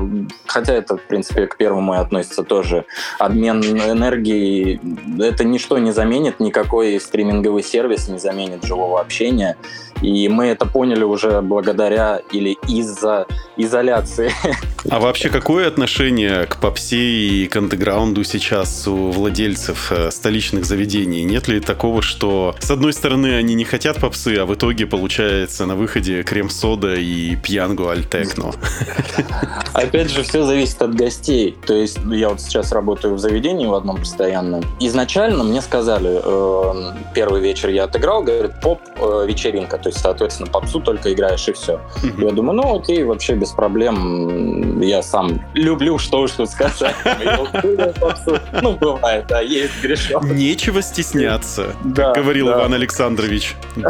хотя 0.47 0.73
это, 0.73 0.97
в 0.97 1.03
принципе, 1.03 1.45
к 1.45 1.57
первому 1.57 1.93
и 1.93 1.97
относится 1.97 2.41
тоже, 2.41 2.85
обмен 3.19 3.61
энергии, 3.61 4.81
это 5.21 5.43
ничто 5.43 5.77
не 5.77 5.91
заменит, 5.91 6.39
никакой 6.39 6.86
стриминговый 6.99 7.63
сервис 7.63 8.07
не 8.07 8.19
заменит 8.19 8.63
живого 8.63 9.01
общения. 9.01 9.57
И 10.01 10.29
мы 10.29 10.47
это 10.47 10.65
поняли 10.65 11.03
уже 11.03 11.41
благодаря 11.41 12.21
или 12.31 12.57
из-за 12.67 13.25
изоляции. 13.55 14.31
А 14.89 14.99
вообще 14.99 15.29
какое 15.29 15.67
отношение 15.67 16.45
к 16.45 16.57
попсе 16.57 16.97
и 16.97 17.47
к 17.47 17.55
андеграунду 17.57 18.23
сейчас 18.23 18.87
у 18.87 19.09
владельцев 19.09 19.91
э, 19.91 20.11
столичных 20.11 20.65
заведений? 20.65 21.23
Нет 21.23 21.47
ли 21.47 21.59
такого, 21.59 22.01
что 22.01 22.55
с 22.59 22.71
одной 22.71 22.93
стороны 22.93 23.35
они 23.35 23.53
не 23.55 23.65
хотят 23.65 23.99
попсы, 23.99 24.37
а 24.37 24.45
в 24.45 24.53
итоге 24.53 24.85
получается 24.85 25.65
на 25.65 25.75
выходе 25.75 26.23
крем-сода 26.23 26.93
и 26.95 27.35
пьянгу 27.35 27.89
альтекно? 27.89 28.53
Опять 29.73 30.11
же, 30.11 30.23
все 30.23 30.45
зависит 30.45 30.81
от 30.81 30.95
гостей. 30.95 31.57
То 31.65 31.73
есть 31.73 31.99
я 32.11 32.29
вот 32.29 32.39
сейчас 32.39 32.71
работаю 32.71 33.15
в 33.15 33.19
заведении 33.19 33.65
в 33.65 33.73
одном 33.73 33.97
постоянном. 33.97 34.63
Изначально 34.79 35.43
мне 35.43 35.61
сказали, 35.61 36.21
первый 37.13 37.41
вечер 37.41 37.69
я 37.69 37.85
отыграл, 37.85 38.23
говорит, 38.23 38.53
поп-вечеринка. 38.61 39.77
Э, 39.77 39.79
то 39.79 39.89
есть, 39.89 39.99
соответственно, 39.99 40.49
попсу 40.49 40.79
только 40.79 41.13
играешь 41.13 41.47
и 41.47 41.53
все. 41.53 41.79
Mm-hmm. 42.03 42.25
Я 42.25 42.31
думаю, 42.31 42.57
ну 42.57 42.79
окей, 42.79 43.03
вообще 43.03 43.35
без 43.35 43.51
проблем. 43.51 44.79
Я 44.81 45.01
сам 45.01 45.41
люблю 45.53 45.97
что 45.97 46.21
уж 46.21 46.31
тут 46.31 46.49
сказать. 46.49 46.95
Ну, 48.61 48.73
бывает, 48.73 49.25
да, 49.27 49.41
есть 49.41 49.81
грешок. 49.81 50.23
Нечего 50.23 50.81
стесняться, 50.81 51.75
как 51.95 52.15
говорил 52.15 52.49
Иван 52.49 52.73
Александрович 52.73 53.55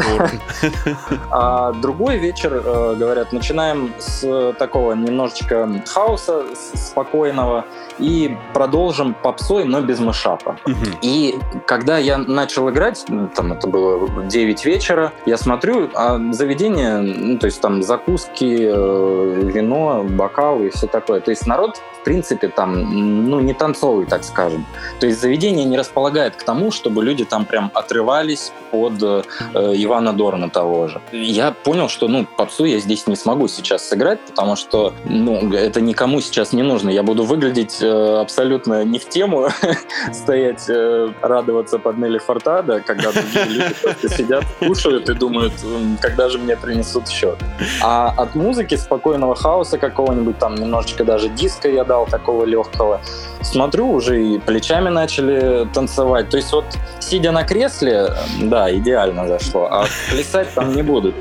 А 1.30 1.72
другой 1.72 2.18
вечер, 2.18 2.62
э, 2.64 2.94
говорят, 2.96 3.32
начинаем 3.32 3.92
с 3.98 4.54
такого 4.58 4.92
немножечко 4.92 5.68
хаоса 5.86 6.44
спокойного 6.74 7.64
и 7.98 8.36
продолжим 8.54 9.14
попсой, 9.14 9.64
но 9.64 9.80
без 9.80 10.00
мышапа. 10.00 10.56
И 11.02 11.38
когда 11.66 11.98
я 11.98 12.18
начал 12.18 12.70
играть, 12.70 13.04
там 13.34 13.52
это 13.52 13.66
было 13.66 14.08
9 14.24 14.64
вечера, 14.64 15.12
я 15.26 15.36
смотрю, 15.36 15.88
а 15.94 16.18
заведение, 16.32 16.98
ну, 16.98 17.38
то 17.38 17.46
есть 17.46 17.60
там 17.60 17.82
закуски, 17.82 18.58
э, 18.60 19.40
вино, 19.52 20.04
бокалы 20.08 20.66
и 20.66 20.70
все 20.70 20.86
такое. 20.86 21.20
То 21.20 21.30
есть 21.30 21.46
народ, 21.46 21.80
в 22.00 22.04
принципе, 22.04 22.48
там, 22.48 23.28
ну, 23.28 23.40
не 23.40 23.54
танцовый, 23.54 24.06
так 24.06 24.24
скажем. 24.24 24.64
То 25.00 25.06
есть 25.06 25.20
заведение 25.20 25.64
не 25.64 25.76
располагает 25.76 26.36
к 26.36 26.42
тому, 26.42 26.70
чтобы 26.70 27.04
люди 27.04 27.24
там 27.24 27.44
прям 27.44 27.70
отрывались 27.74 28.52
от 28.72 29.02
э, 29.02 29.22
Ивана 29.54 30.12
Дорна 30.12 30.50
того 30.50 30.88
же. 30.88 31.00
Я 31.12 31.52
понял, 31.52 31.88
что, 31.88 32.08
ну, 32.08 32.26
попсу 32.36 32.64
я 32.64 32.78
здесь 32.78 33.06
не 33.06 33.16
смогу 33.16 33.48
сейчас 33.48 33.88
сыграть, 33.88 34.20
потому 34.20 34.56
что, 34.56 34.92
ну, 35.04 35.52
это 35.52 35.80
никому 35.80 36.20
сейчас 36.20 36.52
не 36.52 36.62
нужно. 36.62 36.90
Я 36.90 37.02
буду 37.02 37.24
выглядеть 37.24 37.82
э, 37.82 38.20
абсолютно 38.20 38.84
не 38.84 38.98
в 38.98 39.08
тему, 39.08 39.48
стоять, 40.12 40.68
э, 40.68 41.08
радоваться 41.22 41.78
под 41.78 41.98
Нелли 41.98 42.18
Фортада, 42.18 42.80
когда 42.80 43.12
другие 43.12 43.44
люди 43.44 43.74
просто 43.82 44.08
сидят, 44.08 44.44
кушают 44.58 45.08
и 45.08 45.14
думают, 45.14 45.52
когда 46.00 46.28
же 46.28 46.38
мне 46.38 46.56
принесут 46.56 47.08
счет. 47.08 47.38
А 47.82 48.14
от 48.16 48.34
музыки 48.34 48.76
спокойного 48.76 49.34
хаоса 49.34 49.78
какого-нибудь, 49.78 50.38
там 50.38 50.54
немножечко 50.54 51.04
даже 51.04 51.28
диска 51.28 51.68
я 51.68 51.84
дал 51.88 52.06
такого 52.06 52.44
легкого, 52.44 53.00
смотрю, 53.42 53.90
уже 53.90 54.22
и 54.22 54.38
плечами 54.38 54.90
начали 54.90 55.66
танцевать. 55.72 56.28
То 56.28 56.36
есть 56.36 56.52
вот 56.52 56.64
сидя 57.00 57.32
на 57.32 57.44
кресле, 57.44 58.12
да, 58.42 58.72
идеально 58.72 59.26
зашло, 59.26 59.66
а 59.70 59.86
плясать 60.10 60.54
там 60.54 60.74
не 60.76 60.82
будут. 60.82 61.14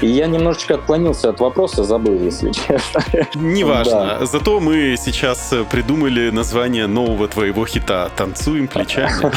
И 0.00 0.06
я 0.06 0.26
немножечко 0.26 0.74
отклонился 0.74 1.30
от 1.30 1.40
вопроса, 1.40 1.84
забыл, 1.84 2.18
если 2.20 2.52
честно. 2.52 3.02
Неважно. 3.34 4.18
Да. 4.20 4.26
Зато 4.26 4.60
мы 4.60 4.96
сейчас 4.98 5.52
придумали 5.70 6.30
название 6.30 6.86
нового 6.86 7.26
твоего 7.28 7.66
хита 7.66 8.10
«Танцуем 8.16 8.68
плечами». 8.68 9.32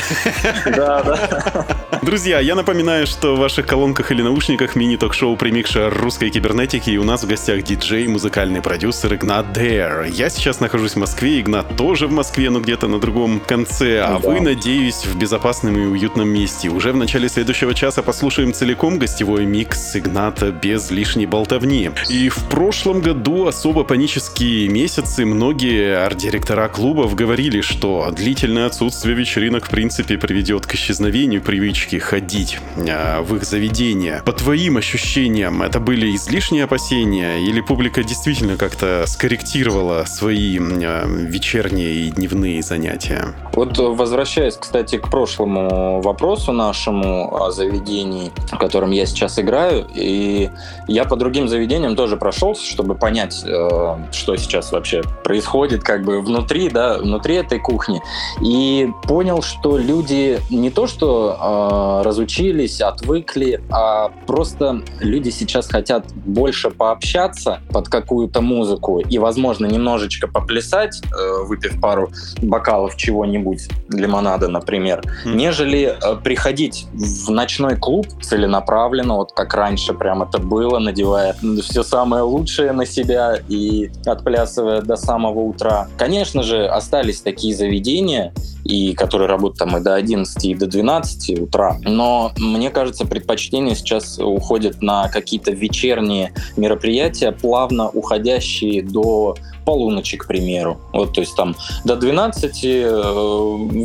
Да, 0.76 1.04
да. 1.04 1.66
Друзья, 2.02 2.40
я 2.40 2.56
напоминаю, 2.56 3.08
что 3.08 3.36
в 3.36 3.40
ваших 3.40 3.66
колонках 3.66 4.12
или 4.12 4.22
наушниках 4.22 4.76
мини-ток-шоу 4.76 5.38
«Примикша 5.38 5.90
русской 5.90 6.30
кибернетики» 6.30 6.90
и 6.90 6.98
у 6.98 7.04
нас 7.04 7.24
в 7.24 7.28
гостях 7.28 7.64
диджей, 7.64 8.08
музыкальный 8.08 8.62
продюсер 8.62 9.14
Игнат 9.14 9.54
Дэр. 9.54 10.04
Я 10.04 10.30
сейчас 10.30 10.60
нахожусь 10.60 10.73
в 10.74 10.96
Москве, 10.96 11.40
Игнат 11.40 11.76
тоже 11.78 12.08
в 12.08 12.12
Москве, 12.12 12.50
но 12.50 12.60
где-то 12.60 12.88
на 12.88 13.00
другом 13.00 13.40
конце, 13.40 14.00
а 14.02 14.20
да. 14.20 14.30
вы, 14.30 14.42
надеюсь, 14.42 15.06
в 15.06 15.18
безопасном 15.18 15.78
и 15.78 15.86
уютном 15.86 16.28
месте. 16.28 16.70
Уже 16.70 16.92
в 16.92 16.98
начале 16.98 17.30
следующего 17.30 17.74
часа 17.74 18.02
послушаем 18.02 18.54
целиком 18.54 18.98
гостевой 18.98 19.46
микс 19.46 19.96
Игната 19.96 20.52
без 20.52 20.90
лишней 20.90 21.26
болтовни. 21.26 21.92
И 22.10 22.30
в 22.30 22.38
прошлом 22.50 23.02
году 23.02 23.48
особо 23.48 23.84
панические 23.84 24.68
месяцы 24.68 25.26
многие 25.26 25.98
арт-директора 26.06 26.68
клубов 26.70 27.14
говорили, 27.16 27.62
что 27.62 28.12
длительное 28.12 28.66
отсутствие 28.66 29.16
вечеринок 29.16 29.68
в 29.68 29.70
принципе 29.70 30.18
приведет 30.18 30.66
к 30.66 30.74
исчезновению 30.74 31.42
привычки 31.42 31.98
ходить 31.98 32.58
э, 32.78 33.22
в 33.22 33.36
их 33.36 33.44
заведения. 33.44 34.22
По 34.26 34.34
твоим 34.34 34.78
ощущениям, 34.78 35.62
это 35.62 35.80
были 35.80 36.16
излишние 36.16 36.64
опасения 36.64 37.38
или 37.44 37.62
публика 37.62 38.04
действительно 38.04 38.58
как-то 38.58 39.06
скорректировала 39.08 40.06
свои 40.06 40.60
вечерние 40.70 42.08
и 42.08 42.12
дневные 42.12 42.62
занятия? 42.62 43.34
Вот 43.54 43.78
возвращаясь, 43.78 44.58
кстати, 44.58 44.98
к 44.98 45.10
прошлому 45.10 46.02
вопросу 46.02 46.52
нашему 46.52 47.36
о 47.36 47.52
заведении, 47.52 48.32
в 48.52 48.58
котором 48.58 48.92
я 48.92 49.06
сейчас 49.06 49.40
играю, 49.40 49.86
и 49.94 50.50
я 50.88 51.06
по 51.06 51.16
другим 51.16 51.48
заведениям 51.48 51.96
тоже 51.96 52.18
прошелся, 52.18 52.64
чтобы 52.66 52.96
понять, 52.96 53.44
э, 53.46 53.96
что 54.12 54.36
сейчас 54.38 54.72
вообще 54.72 55.02
происходит 55.24 55.84
как 55.84 56.04
бы 56.04 56.22
внутри, 56.22 56.70
да, 56.70 56.98
внутри 56.98 57.36
этой 57.36 57.60
кухни. 57.60 58.02
И 58.44 58.90
понял, 59.04 59.42
что 59.42 59.78
люди 59.78 60.40
не 60.50 60.70
то 60.70 60.88
что 60.88 62.02
э, 62.02 62.06
разучились, 62.06 62.82
отвыкли, 62.82 63.62
а 63.70 64.10
просто 64.26 64.84
люди 65.00 65.30
сейчас 65.30 65.68
хотят 65.68 66.06
больше 66.14 66.70
пообщаться 66.72 67.62
под 67.72 67.90
какую-то 67.90 68.42
музыку 68.42 69.00
и, 69.00 69.18
возможно, 69.18 69.66
немножечко 69.66 70.28
поплясать, 70.54 71.02
э, 71.12 71.44
выпив 71.46 71.80
пару 71.82 72.12
бокалов 72.42 72.96
чего-нибудь, 72.96 73.70
лимонада, 73.90 74.48
например, 74.48 75.02
mm. 75.26 75.36
нежели 75.36 75.96
э, 76.00 76.16
приходить 76.24 76.86
в 76.94 77.30
ночной 77.32 77.76
клуб 77.76 78.08
целенаправленно, 78.22 79.16
вот 79.16 79.32
как 79.32 79.54
раньше 79.54 79.94
прям 79.94 80.22
это 80.24 80.38
было, 80.38 80.80
надевая 80.80 81.36
все 81.62 81.84
самое 81.84 82.24
лучшее 82.24 82.72
на 82.72 82.86
себя 82.86 83.38
и 83.50 83.92
отплясывая 84.06 84.82
до 84.82 84.96
самого 84.96 85.40
утра. 85.40 85.88
Конечно 85.98 86.44
же, 86.44 86.68
остались 86.68 87.22
такие 87.22 87.56
заведения, 87.56 88.34
и 88.64 88.94
которые 88.94 89.28
работают 89.28 89.60
там 89.60 89.78
и 89.78 89.82
до 89.82 89.96
11, 89.96 90.46
и 90.46 90.56
до 90.56 90.68
12 90.68 91.40
утра. 91.42 91.78
Но 91.84 92.32
мне 92.38 92.70
кажется, 92.70 93.06
предпочтение 93.06 93.76
сейчас 93.76 94.20
уходит 94.20 94.82
на 94.82 95.10
какие-то 95.10 95.52
вечерние 95.52 96.34
мероприятия, 96.58 97.32
плавно 97.32 97.90
уходящие 97.90 98.84
до 98.84 99.36
полуночи, 99.66 100.18
к 100.18 100.28
примеру. 100.28 100.80
Вот, 100.92 101.14
то 101.14 101.22
есть 101.22 101.36
там 101.36 101.56
до 101.86 101.96
12 101.96 102.60
э, 102.64 103.02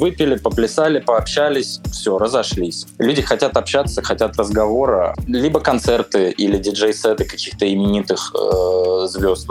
выпили, 0.00 0.36
поплясали, 0.36 0.98
пообщались, 0.98 1.80
все, 1.92 2.18
разошлись. 2.18 2.86
Люди 2.98 3.22
хотят 3.22 3.56
общаться, 3.56 4.02
хотят 4.02 4.36
разговора, 4.36 5.14
либо 5.26 5.60
концерты 5.60 6.30
или 6.30 6.58
диджей-сеты 6.58 7.24
каких-то 7.24 7.72
именитых 7.72 8.34
э, 8.34 9.06
звезд. 9.06 9.48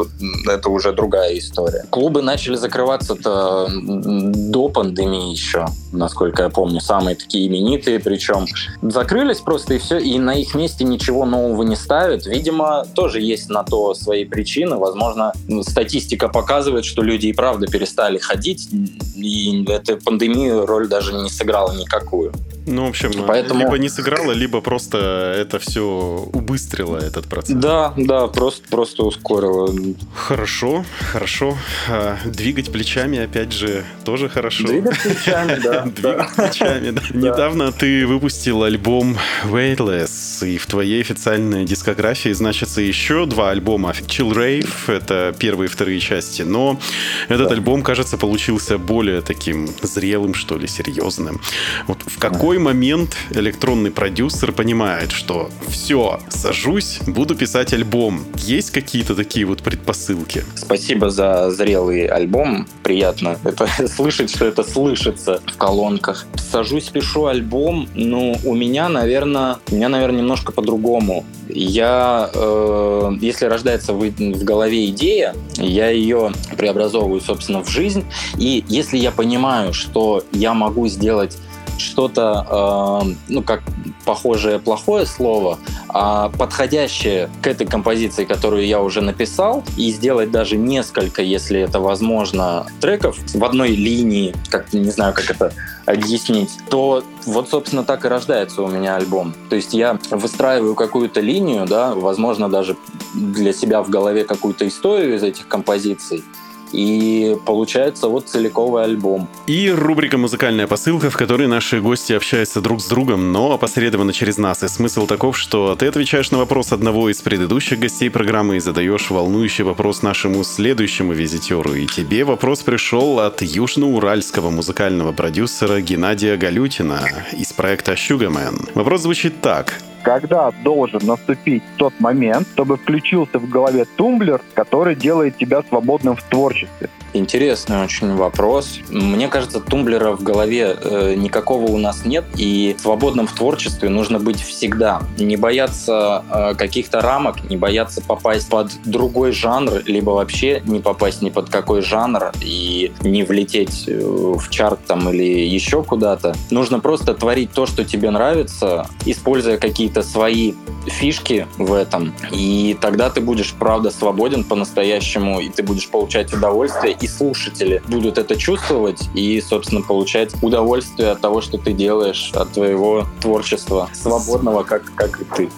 Это 0.49 0.69
уже 0.69 0.91
другая 0.91 1.37
история. 1.37 1.85
Клубы 1.89 2.21
начали 2.21 2.55
закрываться-то 2.55 3.67
до 3.69 4.69
пандемии 4.69 5.16
еще, 5.31 5.65
насколько 5.91 6.43
я 6.43 6.49
помню, 6.49 6.79
самые 6.79 7.15
такие 7.15 7.47
именитые, 7.47 7.99
причем 7.99 8.45
закрылись 8.81 9.39
просто 9.39 9.75
и 9.75 9.77
все, 9.77 9.97
и 9.97 10.17
на 10.19 10.35
их 10.35 10.55
месте 10.55 10.83
ничего 10.83 11.25
нового 11.25 11.63
не 11.63 11.75
ставят. 11.75 12.25
Видимо, 12.25 12.85
тоже 12.95 13.21
есть 13.21 13.49
на 13.49 13.63
то 13.63 13.93
свои 13.93 14.25
причины. 14.25 14.77
Возможно, 14.77 15.33
статистика 15.61 16.07
статистика 16.07 16.29
показывает, 16.29 16.85
что 16.85 17.01
люди 17.01 17.27
и 17.27 17.33
правда 17.33 17.67
перестали 17.67 18.17
ходить, 18.17 18.69
и 19.15 19.65
эта 19.67 19.97
пандемия 19.97 20.65
роль 20.65 20.87
даже 20.87 21.13
не 21.13 21.29
сыграла 21.29 21.73
никакую. 21.73 22.33
Ну, 22.67 22.85
в 22.85 22.89
общем, 22.89 23.11
Поэтому... 23.25 23.61
либо 23.61 23.77
не 23.77 23.87
сыграла, 23.87 24.33
либо 24.33 24.59
просто 24.59 24.97
это 25.37 25.57
все 25.57 26.27
убыстрило 26.33 26.97
этот 26.97 27.25
процесс. 27.25 27.55
Да, 27.55 27.93
да, 27.95 28.27
просто, 28.27 28.67
просто 28.69 29.03
ускорило. 29.03 29.73
Хорошо, 30.13 30.83
хорошо. 31.11 31.57
А, 31.89 32.17
двигать 32.25 32.69
плечами, 32.71 33.19
опять 33.19 33.53
же, 33.53 33.85
тоже 34.03 34.27
хорошо. 34.27 34.67
Двигать 34.67 34.99
плечами, 35.07 35.59
да. 35.63 35.81
Двигать 35.85 36.35
плечами, 36.35 36.89
да. 36.91 37.01
Недавно 37.13 37.71
ты 37.71 38.05
выпустил 38.05 38.63
альбом 38.63 39.17
Weightless, 39.45 40.47
и 40.47 40.57
в 40.57 40.65
твоей 40.65 41.01
официальной 41.01 41.65
дискографии 41.65 42.31
значится 42.31 42.81
еще 42.81 43.25
два 43.25 43.51
альбома. 43.51 43.91
Chill 43.91 44.31
Rave, 44.33 44.69
это 44.87 45.35
первые 45.37 45.67
и 45.67 45.71
вторые 45.71 45.99
части, 45.99 46.41
но 46.41 46.79
этот 47.27 47.51
альбом, 47.51 47.83
кажется, 47.83 48.17
получился 48.17 48.77
более 48.77 49.21
таким 49.21 49.69
зрелым, 49.81 50.33
что 50.33 50.57
ли, 50.57 50.67
серьезным. 50.67 51.41
Вот 51.87 51.99
в 52.05 52.19
какой 52.19 52.57
момент 52.57 53.15
электронный 53.31 53.91
продюсер 53.91 54.51
понимает, 54.51 55.11
что 55.11 55.49
все, 55.67 56.19
сажусь, 56.29 56.99
буду 57.07 57.35
писать 57.35 57.73
альбом? 57.73 58.25
Есть 58.35 58.71
какие-то 58.71 59.15
такие 59.15 59.45
вот 59.45 59.63
предпосылки? 59.63 60.43
Спасибо 60.55 61.09
за 61.09 61.51
зрелый 61.51 62.05
альбом. 62.05 62.67
Приятно 62.83 63.37
это 63.43 63.67
слышать, 63.87 64.29
что 64.29 64.45
это 64.45 64.63
слышится 64.97 65.41
в 65.45 65.57
колонках. 65.57 66.25
Сажусь, 66.35 66.89
пишу 66.89 67.27
альбом. 67.27 67.87
Ну, 67.93 68.35
у 68.43 68.55
меня, 68.55 68.89
наверное, 68.89 69.57
у 69.71 69.75
меня, 69.75 69.89
наверное, 69.89 70.19
немножко 70.19 70.51
по-другому. 70.51 71.25
Я, 71.47 72.29
э, 72.33 73.11
если 73.21 73.45
рождается 73.45 73.93
в, 73.93 73.99
в 73.99 74.43
голове 74.43 74.87
идея, 74.87 75.35
я 75.55 75.89
ее 75.89 76.31
преобразовываю, 76.57 77.21
собственно, 77.21 77.63
в 77.63 77.69
жизнь. 77.69 78.05
И 78.37 78.65
если 78.67 78.97
я 78.97 79.11
понимаю, 79.11 79.73
что 79.73 80.23
я 80.31 80.53
могу 80.53 80.87
сделать 80.87 81.37
что-то, 81.79 83.03
э, 83.07 83.13
ну, 83.29 83.43
как 83.43 83.63
похожее 84.05 84.59
плохое 84.59 85.05
слово, 85.05 85.59
а 85.89 86.29
подходящее 86.29 87.29
к 87.41 87.47
этой 87.47 87.67
композиции, 87.67 88.25
которую 88.25 88.65
я 88.65 88.81
уже 88.81 89.01
написал, 89.01 89.63
и 89.75 89.91
сделать 89.91 90.31
даже 90.31 90.57
несколько, 90.57 91.21
если 91.21 91.59
это 91.59 91.79
возможно, 91.79 92.65
треков 92.79 93.17
в 93.33 93.43
одной 93.43 93.69
линии, 93.69 94.33
как 94.49 94.73
не 94.73 94.91
знаю, 94.91 95.13
как 95.13 95.29
это 95.29 95.53
объяснить, 95.85 96.51
то 96.69 97.03
вот, 97.25 97.49
собственно, 97.49 97.83
так 97.83 98.05
и 98.05 98.07
рождается 98.07 98.61
у 98.61 98.67
меня 98.67 98.95
альбом. 98.95 99.33
То 99.49 99.55
есть 99.55 99.73
я 99.73 99.99
выстраиваю 100.11 100.75
какую-то 100.75 101.21
линию, 101.21 101.65
да, 101.65 101.93
возможно, 101.93 102.49
даже 102.49 102.77
для 103.13 103.53
себя 103.53 103.81
в 103.81 103.89
голове 103.89 104.23
какую-то 104.23 104.67
историю 104.67 105.15
из 105.15 105.23
этих 105.23 105.47
композиций, 105.47 106.23
и 106.71 107.37
получается 107.45 108.07
вот 108.07 108.27
целиковый 108.27 108.83
альбом. 108.83 109.27
И 109.47 109.69
рубрика 109.69 110.17
«Музыкальная 110.17 110.67
посылка», 110.67 111.09
в 111.09 111.17
которой 111.17 111.47
наши 111.47 111.81
гости 111.81 112.13
общаются 112.13 112.61
друг 112.61 112.81
с 112.81 112.87
другом, 112.87 113.31
но 113.31 113.53
опосредованно 113.53 114.13
через 114.13 114.37
нас. 114.37 114.63
И 114.63 114.67
смысл 114.67 115.07
таков, 115.07 115.37
что 115.37 115.75
ты 115.75 115.87
отвечаешь 115.87 116.31
на 116.31 116.37
вопрос 116.37 116.71
одного 116.71 117.09
из 117.09 117.21
предыдущих 117.21 117.79
гостей 117.79 118.09
программы 118.09 118.57
и 118.57 118.59
задаешь 118.59 119.09
волнующий 119.09 119.63
вопрос 119.63 120.01
нашему 120.01 120.43
следующему 120.43 121.13
визитеру. 121.13 121.73
И 121.73 121.85
тебе 121.87 122.23
вопрос 122.23 122.61
пришел 122.61 123.19
от 123.19 123.41
южноуральского 123.41 124.49
музыкального 124.49 125.11
продюсера 125.11 125.81
Геннадия 125.81 126.37
Галютина 126.37 127.01
из 127.33 127.53
проекта 127.53 127.93
Sugarman. 127.93 128.69
Вопрос 128.73 129.01
звучит 129.01 129.41
так 129.41 129.81
когда 130.07 130.51
должен 130.63 131.01
наступить 131.05 131.63
тот 131.75 131.99
момент, 131.99 132.47
чтобы 132.53 132.77
включился 132.77 133.39
в 133.39 133.49
голове 133.49 133.83
тумблер, 133.97 134.39
который 134.53 134.95
делает 134.95 135.37
тебя 135.37 135.61
свободным 135.63 136.15
в 136.15 136.23
творчестве. 136.23 136.89
Интересный 137.17 137.83
очень 137.83 138.15
вопрос. 138.15 138.79
Мне 138.89 139.27
кажется, 139.27 139.59
тумблера 139.59 140.11
в 140.11 140.21
голове 140.21 140.77
э, 140.79 141.15
никакого 141.15 141.63
у 141.63 141.77
нас 141.77 142.05
нет, 142.05 142.25
и 142.35 142.75
свободным 142.79 143.25
в 143.25 143.33
творчестве 143.33 143.89
нужно 143.89 144.19
быть 144.19 144.39
всегда. 144.39 145.01
Не 145.17 145.35
бояться 145.35 146.23
э, 146.31 146.53
каких-то 146.55 147.01
рамок, 147.01 147.49
не 147.49 147.57
бояться 147.57 148.01
попасть 148.01 148.49
под 148.49 148.71
другой 148.85 149.31
жанр, 149.31 149.81
либо 149.85 150.11
вообще 150.11 150.61
не 150.65 150.79
попасть 150.79 151.23
ни 151.23 151.31
под 151.31 151.49
какой 151.49 151.81
жанр 151.81 152.31
и 152.39 152.91
не 153.01 153.23
влететь 153.23 153.85
э, 153.87 153.99
в 153.99 154.49
чарт 154.49 154.85
там 154.85 155.09
или 155.09 155.23
еще 155.23 155.83
куда-то. 155.83 156.35
Нужно 156.51 156.79
просто 156.79 157.15
творить 157.15 157.51
то, 157.51 157.65
что 157.65 157.83
тебе 157.83 158.11
нравится, 158.11 158.87
используя 159.05 159.57
какие-то 159.57 160.03
свои 160.03 160.53
фишки 160.85 161.47
в 161.57 161.73
этом, 161.73 162.13
и 162.31 162.77
тогда 162.79 163.09
ты 163.09 163.21
будешь, 163.21 163.53
правда, 163.53 163.91
свободен 163.91 164.43
по-настоящему, 164.43 165.39
и 165.39 165.49
ты 165.49 165.63
будешь 165.63 165.89
получать 165.89 166.33
удовольствие, 166.33 166.95
и 166.99 167.06
слушатели 167.07 167.81
будут 167.87 168.17
это 168.17 168.35
чувствовать 168.35 169.09
и, 169.13 169.41
собственно, 169.41 169.81
получать 169.81 170.31
удовольствие 170.41 171.11
от 171.11 171.21
того, 171.21 171.41
что 171.41 171.57
ты 171.57 171.73
делаешь, 171.73 172.31
от 172.33 172.51
твоего 172.51 173.07
творчества, 173.21 173.89
свободного, 173.93 174.63
как, 174.63 174.83
как 174.95 175.21
и 175.21 175.25
ты. 175.25 175.49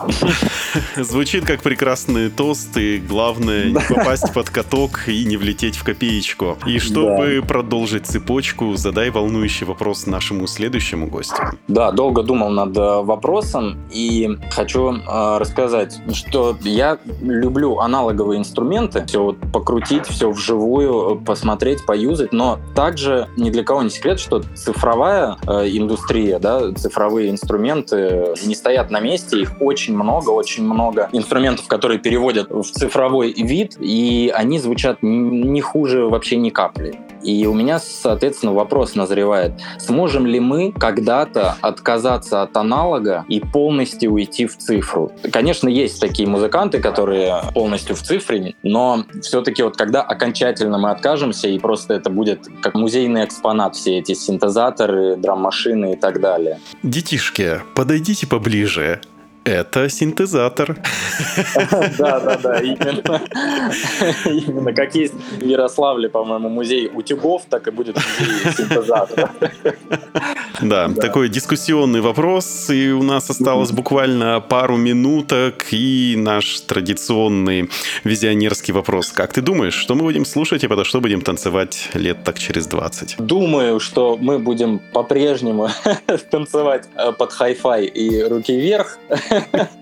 Звучит 1.04 1.46
как 1.46 1.62
прекрасный 1.62 2.30
тост, 2.30 2.78
и 2.78 3.00
главное 3.00 3.66
не 3.66 3.96
попасть 3.96 4.34
под 4.34 4.50
каток 4.50 5.08
и 5.08 5.26
не 5.26 5.38
влететь 5.38 5.76
в 5.76 5.84
копеечку. 5.84 6.58
И 6.66 6.80
чтобы 6.80 7.40
да. 7.42 7.48
продолжить 7.48 8.06
цепочку, 8.06 8.76
задай 8.76 9.10
волнующий 9.10 9.66
вопрос 9.66 10.06
нашему 10.06 10.48
следующему 10.48 11.08
гостю. 11.08 11.36
Да, 11.68 11.92
долго 11.92 12.24
думал 12.24 12.50
над 12.50 12.78
э, 12.78 13.02
вопросом 13.02 13.78
и 13.92 14.38
хочу 14.52 14.94
э, 14.94 15.38
рассказать, 15.38 16.00
что 16.14 16.58
я 16.62 16.98
люблю 17.22 17.80
аналоговые 17.80 18.40
инструменты, 18.40 19.06
все 19.06 19.24
вот 19.24 19.38
покрутить, 19.52 20.08
все 20.08 20.32
вживую, 20.32 21.20
посмотреть, 21.40 21.86
поюзать, 21.86 22.34
но 22.34 22.60
также 22.76 23.30
ни 23.38 23.50
для 23.50 23.64
кого 23.64 23.82
не 23.82 23.90
секрет, 23.90 24.20
что 24.20 24.44
цифровая 24.56 25.38
э, 25.48 25.70
индустрия, 25.70 26.38
да, 26.38 26.74
цифровые 26.74 27.30
инструменты 27.30 28.34
не 28.44 28.56
стоят 28.56 28.92
на 28.92 29.00
месте, 29.00 29.40
их 29.40 29.54
очень 29.62 29.96
много, 29.96 30.32
очень 30.32 30.66
много 30.66 31.08
инструментов, 31.14 31.68
которые 31.68 31.98
переводят 31.98 32.50
в 32.50 32.64
цифровой 32.64 33.32
вид, 33.32 33.78
и 33.80 34.34
они 34.36 34.60
звучат 34.60 34.98
не 35.02 35.62
хуже 35.62 36.08
вообще 36.08 36.36
ни 36.36 36.50
капли. 36.50 37.00
И 37.24 37.46
у 37.46 37.54
меня, 37.54 37.80
соответственно, 37.80 38.54
вопрос 38.54 38.96
назревает. 38.96 39.54
Сможем 39.78 40.26
ли 40.26 40.40
мы 40.40 40.72
когда-то 40.72 41.58
отказаться 41.62 42.42
от 42.42 42.56
аналога 42.58 43.26
и 43.28 43.40
полностью 43.40 44.14
уйти 44.14 44.46
в 44.46 44.58
цифру? 44.58 45.12
Конечно, 45.32 45.68
есть 45.68 46.00
такие 46.00 46.28
музыканты, 46.28 46.80
которые 46.80 47.42
полностью 47.54 47.96
в 47.96 48.02
цифре, 48.02 48.56
но 48.64 49.04
все-таки 49.22 49.64
вот 49.64 49.78
когда 49.78 50.02
окончательно 50.02 50.78
мы 50.78 50.92
откажемся, 50.92 51.48
и 51.48 51.60
просто 51.60 51.94
это 51.94 52.10
будет 52.10 52.48
как 52.62 52.76
музейный 52.76 53.26
экспонат, 53.26 53.76
все 53.76 54.00
эти 54.00 54.14
синтезаторы, 54.14 55.16
драм-машины 55.16 55.94
и 55.94 55.96
так 55.96 56.22
далее. 56.22 56.60
Детишки, 56.84 57.62
подойдите 57.76 58.28
поближе. 58.28 59.02
Это 59.44 59.90
синтезатор. 59.90 60.78
Да, 61.98 62.20
да, 62.20 62.38
да, 62.38 62.60
именно. 62.60 63.22
Именно 64.26 64.74
как 64.74 64.96
есть 64.96 65.14
в 65.14 65.44
Ярославле, 65.44 66.10
по-моему, 66.10 66.50
музей 66.50 66.90
утюгов, 66.94 67.44
так 67.50 67.68
и 67.68 67.72
будет 67.72 67.96
музей 67.96 68.54
синтезатора. 68.54 69.32
Да, 70.62 70.90
такой 70.90 71.30
дискуссионный 71.30 72.02
вопрос, 72.02 72.70
и 72.70 72.92
у 72.92 73.04
нас 73.04 73.30
осталось 73.30 73.72
буквально 73.72 74.42
пару 74.42 74.78
минуток, 74.78 75.68
и 75.72 76.16
наш 76.18 76.62
традиционный 76.62 77.70
визионерский 78.04 78.74
вопрос. 78.74 79.12
Как 79.12 79.34
ты 79.34 79.42
думаешь, 79.42 79.74
что 79.74 79.96
мы 79.96 80.04
будем 80.04 80.26
слушать 80.26 80.64
и 80.64 80.68
подо 80.68 80.84
что 80.84 81.02
будем 81.02 81.22
танцевать 81.22 81.90
лет 81.94 82.24
так 82.24 82.40
через 82.40 82.68
20? 82.68 83.16
Думаю, 83.20 83.80
что 83.80 84.18
мы 84.20 84.40
будем 84.40 84.80
по-прежнему 84.94 85.70
танцевать 86.32 86.88
э, 86.96 87.12
под 87.12 87.32
хай-фай 87.32 87.86
и 87.86 88.24
руки 88.24 88.56
вверх, 88.60 88.98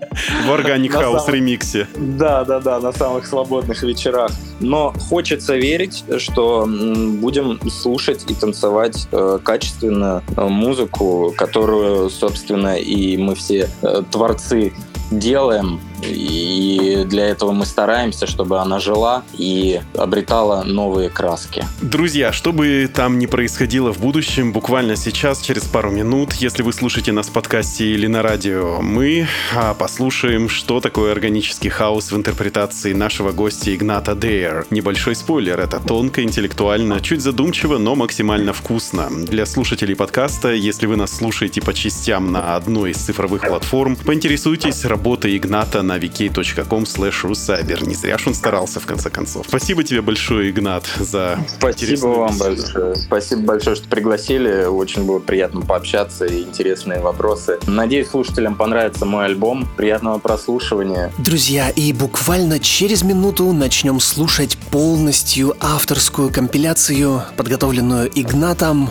В 0.08 0.50
Organic 0.50 0.90
House 0.90 1.20
самом- 1.20 1.34
ремиксе. 1.34 1.86
Да, 1.96 2.44
да, 2.44 2.60
да, 2.60 2.80
на 2.80 2.92
самых 2.92 3.26
свободных 3.26 3.82
вечерах. 3.82 4.30
Но 4.60 4.92
хочется 5.08 5.56
верить, 5.56 6.04
что 6.18 6.66
будем 6.66 7.60
слушать 7.70 8.24
и 8.28 8.34
танцевать 8.34 9.06
э, 9.12 9.38
качественную 9.42 10.22
э, 10.36 10.48
музыку, 10.68 11.34
которую, 11.36 12.10
собственно, 12.10 12.76
и 12.76 13.16
мы 13.16 13.34
все 13.34 13.70
э, 13.82 14.02
творцы 14.10 14.72
делаем. 15.10 15.80
И 16.02 17.04
для 17.06 17.26
этого 17.26 17.52
мы 17.52 17.66
стараемся, 17.66 18.26
чтобы 18.26 18.60
она 18.60 18.78
жила 18.78 19.22
и 19.36 19.80
обретала 19.96 20.62
новые 20.62 21.08
краски. 21.08 21.64
Друзья, 21.80 22.32
что 22.32 22.52
бы 22.52 22.90
там 22.92 23.18
ни 23.18 23.26
происходило 23.26 23.92
в 23.92 24.00
будущем, 24.00 24.52
буквально 24.52 24.96
сейчас, 24.96 25.40
через 25.40 25.62
пару 25.62 25.90
минут, 25.90 26.34
если 26.34 26.62
вы 26.62 26.72
слушаете 26.72 27.12
нас 27.12 27.28
в 27.28 27.32
подкасте 27.32 27.84
или 27.86 28.06
на 28.06 28.22
радио, 28.22 28.80
мы 28.80 29.26
а, 29.54 29.74
послушаем, 29.74 30.48
что 30.48 30.80
такое 30.80 31.12
органический 31.12 31.70
хаос 31.70 32.12
в 32.12 32.16
интерпретации 32.16 32.92
нашего 32.92 33.32
гостя 33.32 33.74
Игната 33.74 34.14
Дейр. 34.14 34.66
Небольшой 34.70 35.14
спойлер, 35.14 35.60
это 35.60 35.80
тонко, 35.80 36.22
интеллектуально, 36.22 37.00
чуть 37.00 37.22
задумчиво, 37.22 37.78
но 37.78 37.94
максимально 37.94 38.52
вкусно. 38.52 39.08
Для 39.10 39.46
слушателей 39.46 39.96
подкаста, 39.96 40.52
если 40.52 40.86
вы 40.86 40.96
нас 40.96 41.16
слушаете 41.16 41.60
по 41.60 41.72
частям 41.74 42.32
на 42.32 42.56
одной 42.56 42.90
из 42.90 42.96
цифровых 42.96 43.42
платформ, 43.42 43.96
поинтересуйтесь 43.96 44.84
работой 44.84 45.36
Игната 45.36 45.82
на 45.88 45.96
vk.com 45.98 46.84
slash 46.84 47.86
Не 47.86 47.94
зря 47.94 48.18
ж 48.18 48.26
он 48.26 48.34
старался, 48.34 48.78
в 48.78 48.86
конце 48.86 49.10
концов. 49.10 49.46
Спасибо 49.48 49.82
тебе 49.82 50.02
большое, 50.02 50.50
Игнат, 50.50 50.84
за 51.00 51.38
Спасибо 51.58 52.06
вам 52.06 52.30
беседу. 52.30 52.44
большое. 52.62 52.96
Спасибо 52.96 53.42
большое, 53.42 53.76
что 53.76 53.88
пригласили. 53.88 54.66
Очень 54.66 55.04
было 55.04 55.18
приятно 55.18 55.62
пообщаться 55.62 56.26
и 56.26 56.42
интересные 56.42 57.00
вопросы. 57.00 57.58
Надеюсь, 57.66 58.08
слушателям 58.08 58.54
понравится 58.54 59.06
мой 59.06 59.24
альбом. 59.24 59.66
Приятного 59.76 60.18
прослушивания. 60.18 61.10
Друзья, 61.18 61.70
и 61.70 61.92
буквально 61.92 62.60
через 62.60 63.02
минуту 63.02 63.50
начнем 63.52 63.98
слушать 63.98 64.58
полностью 64.70 65.56
авторскую 65.60 66.30
компиляцию, 66.30 67.22
подготовленную 67.36 68.10
Игнатом. 68.14 68.90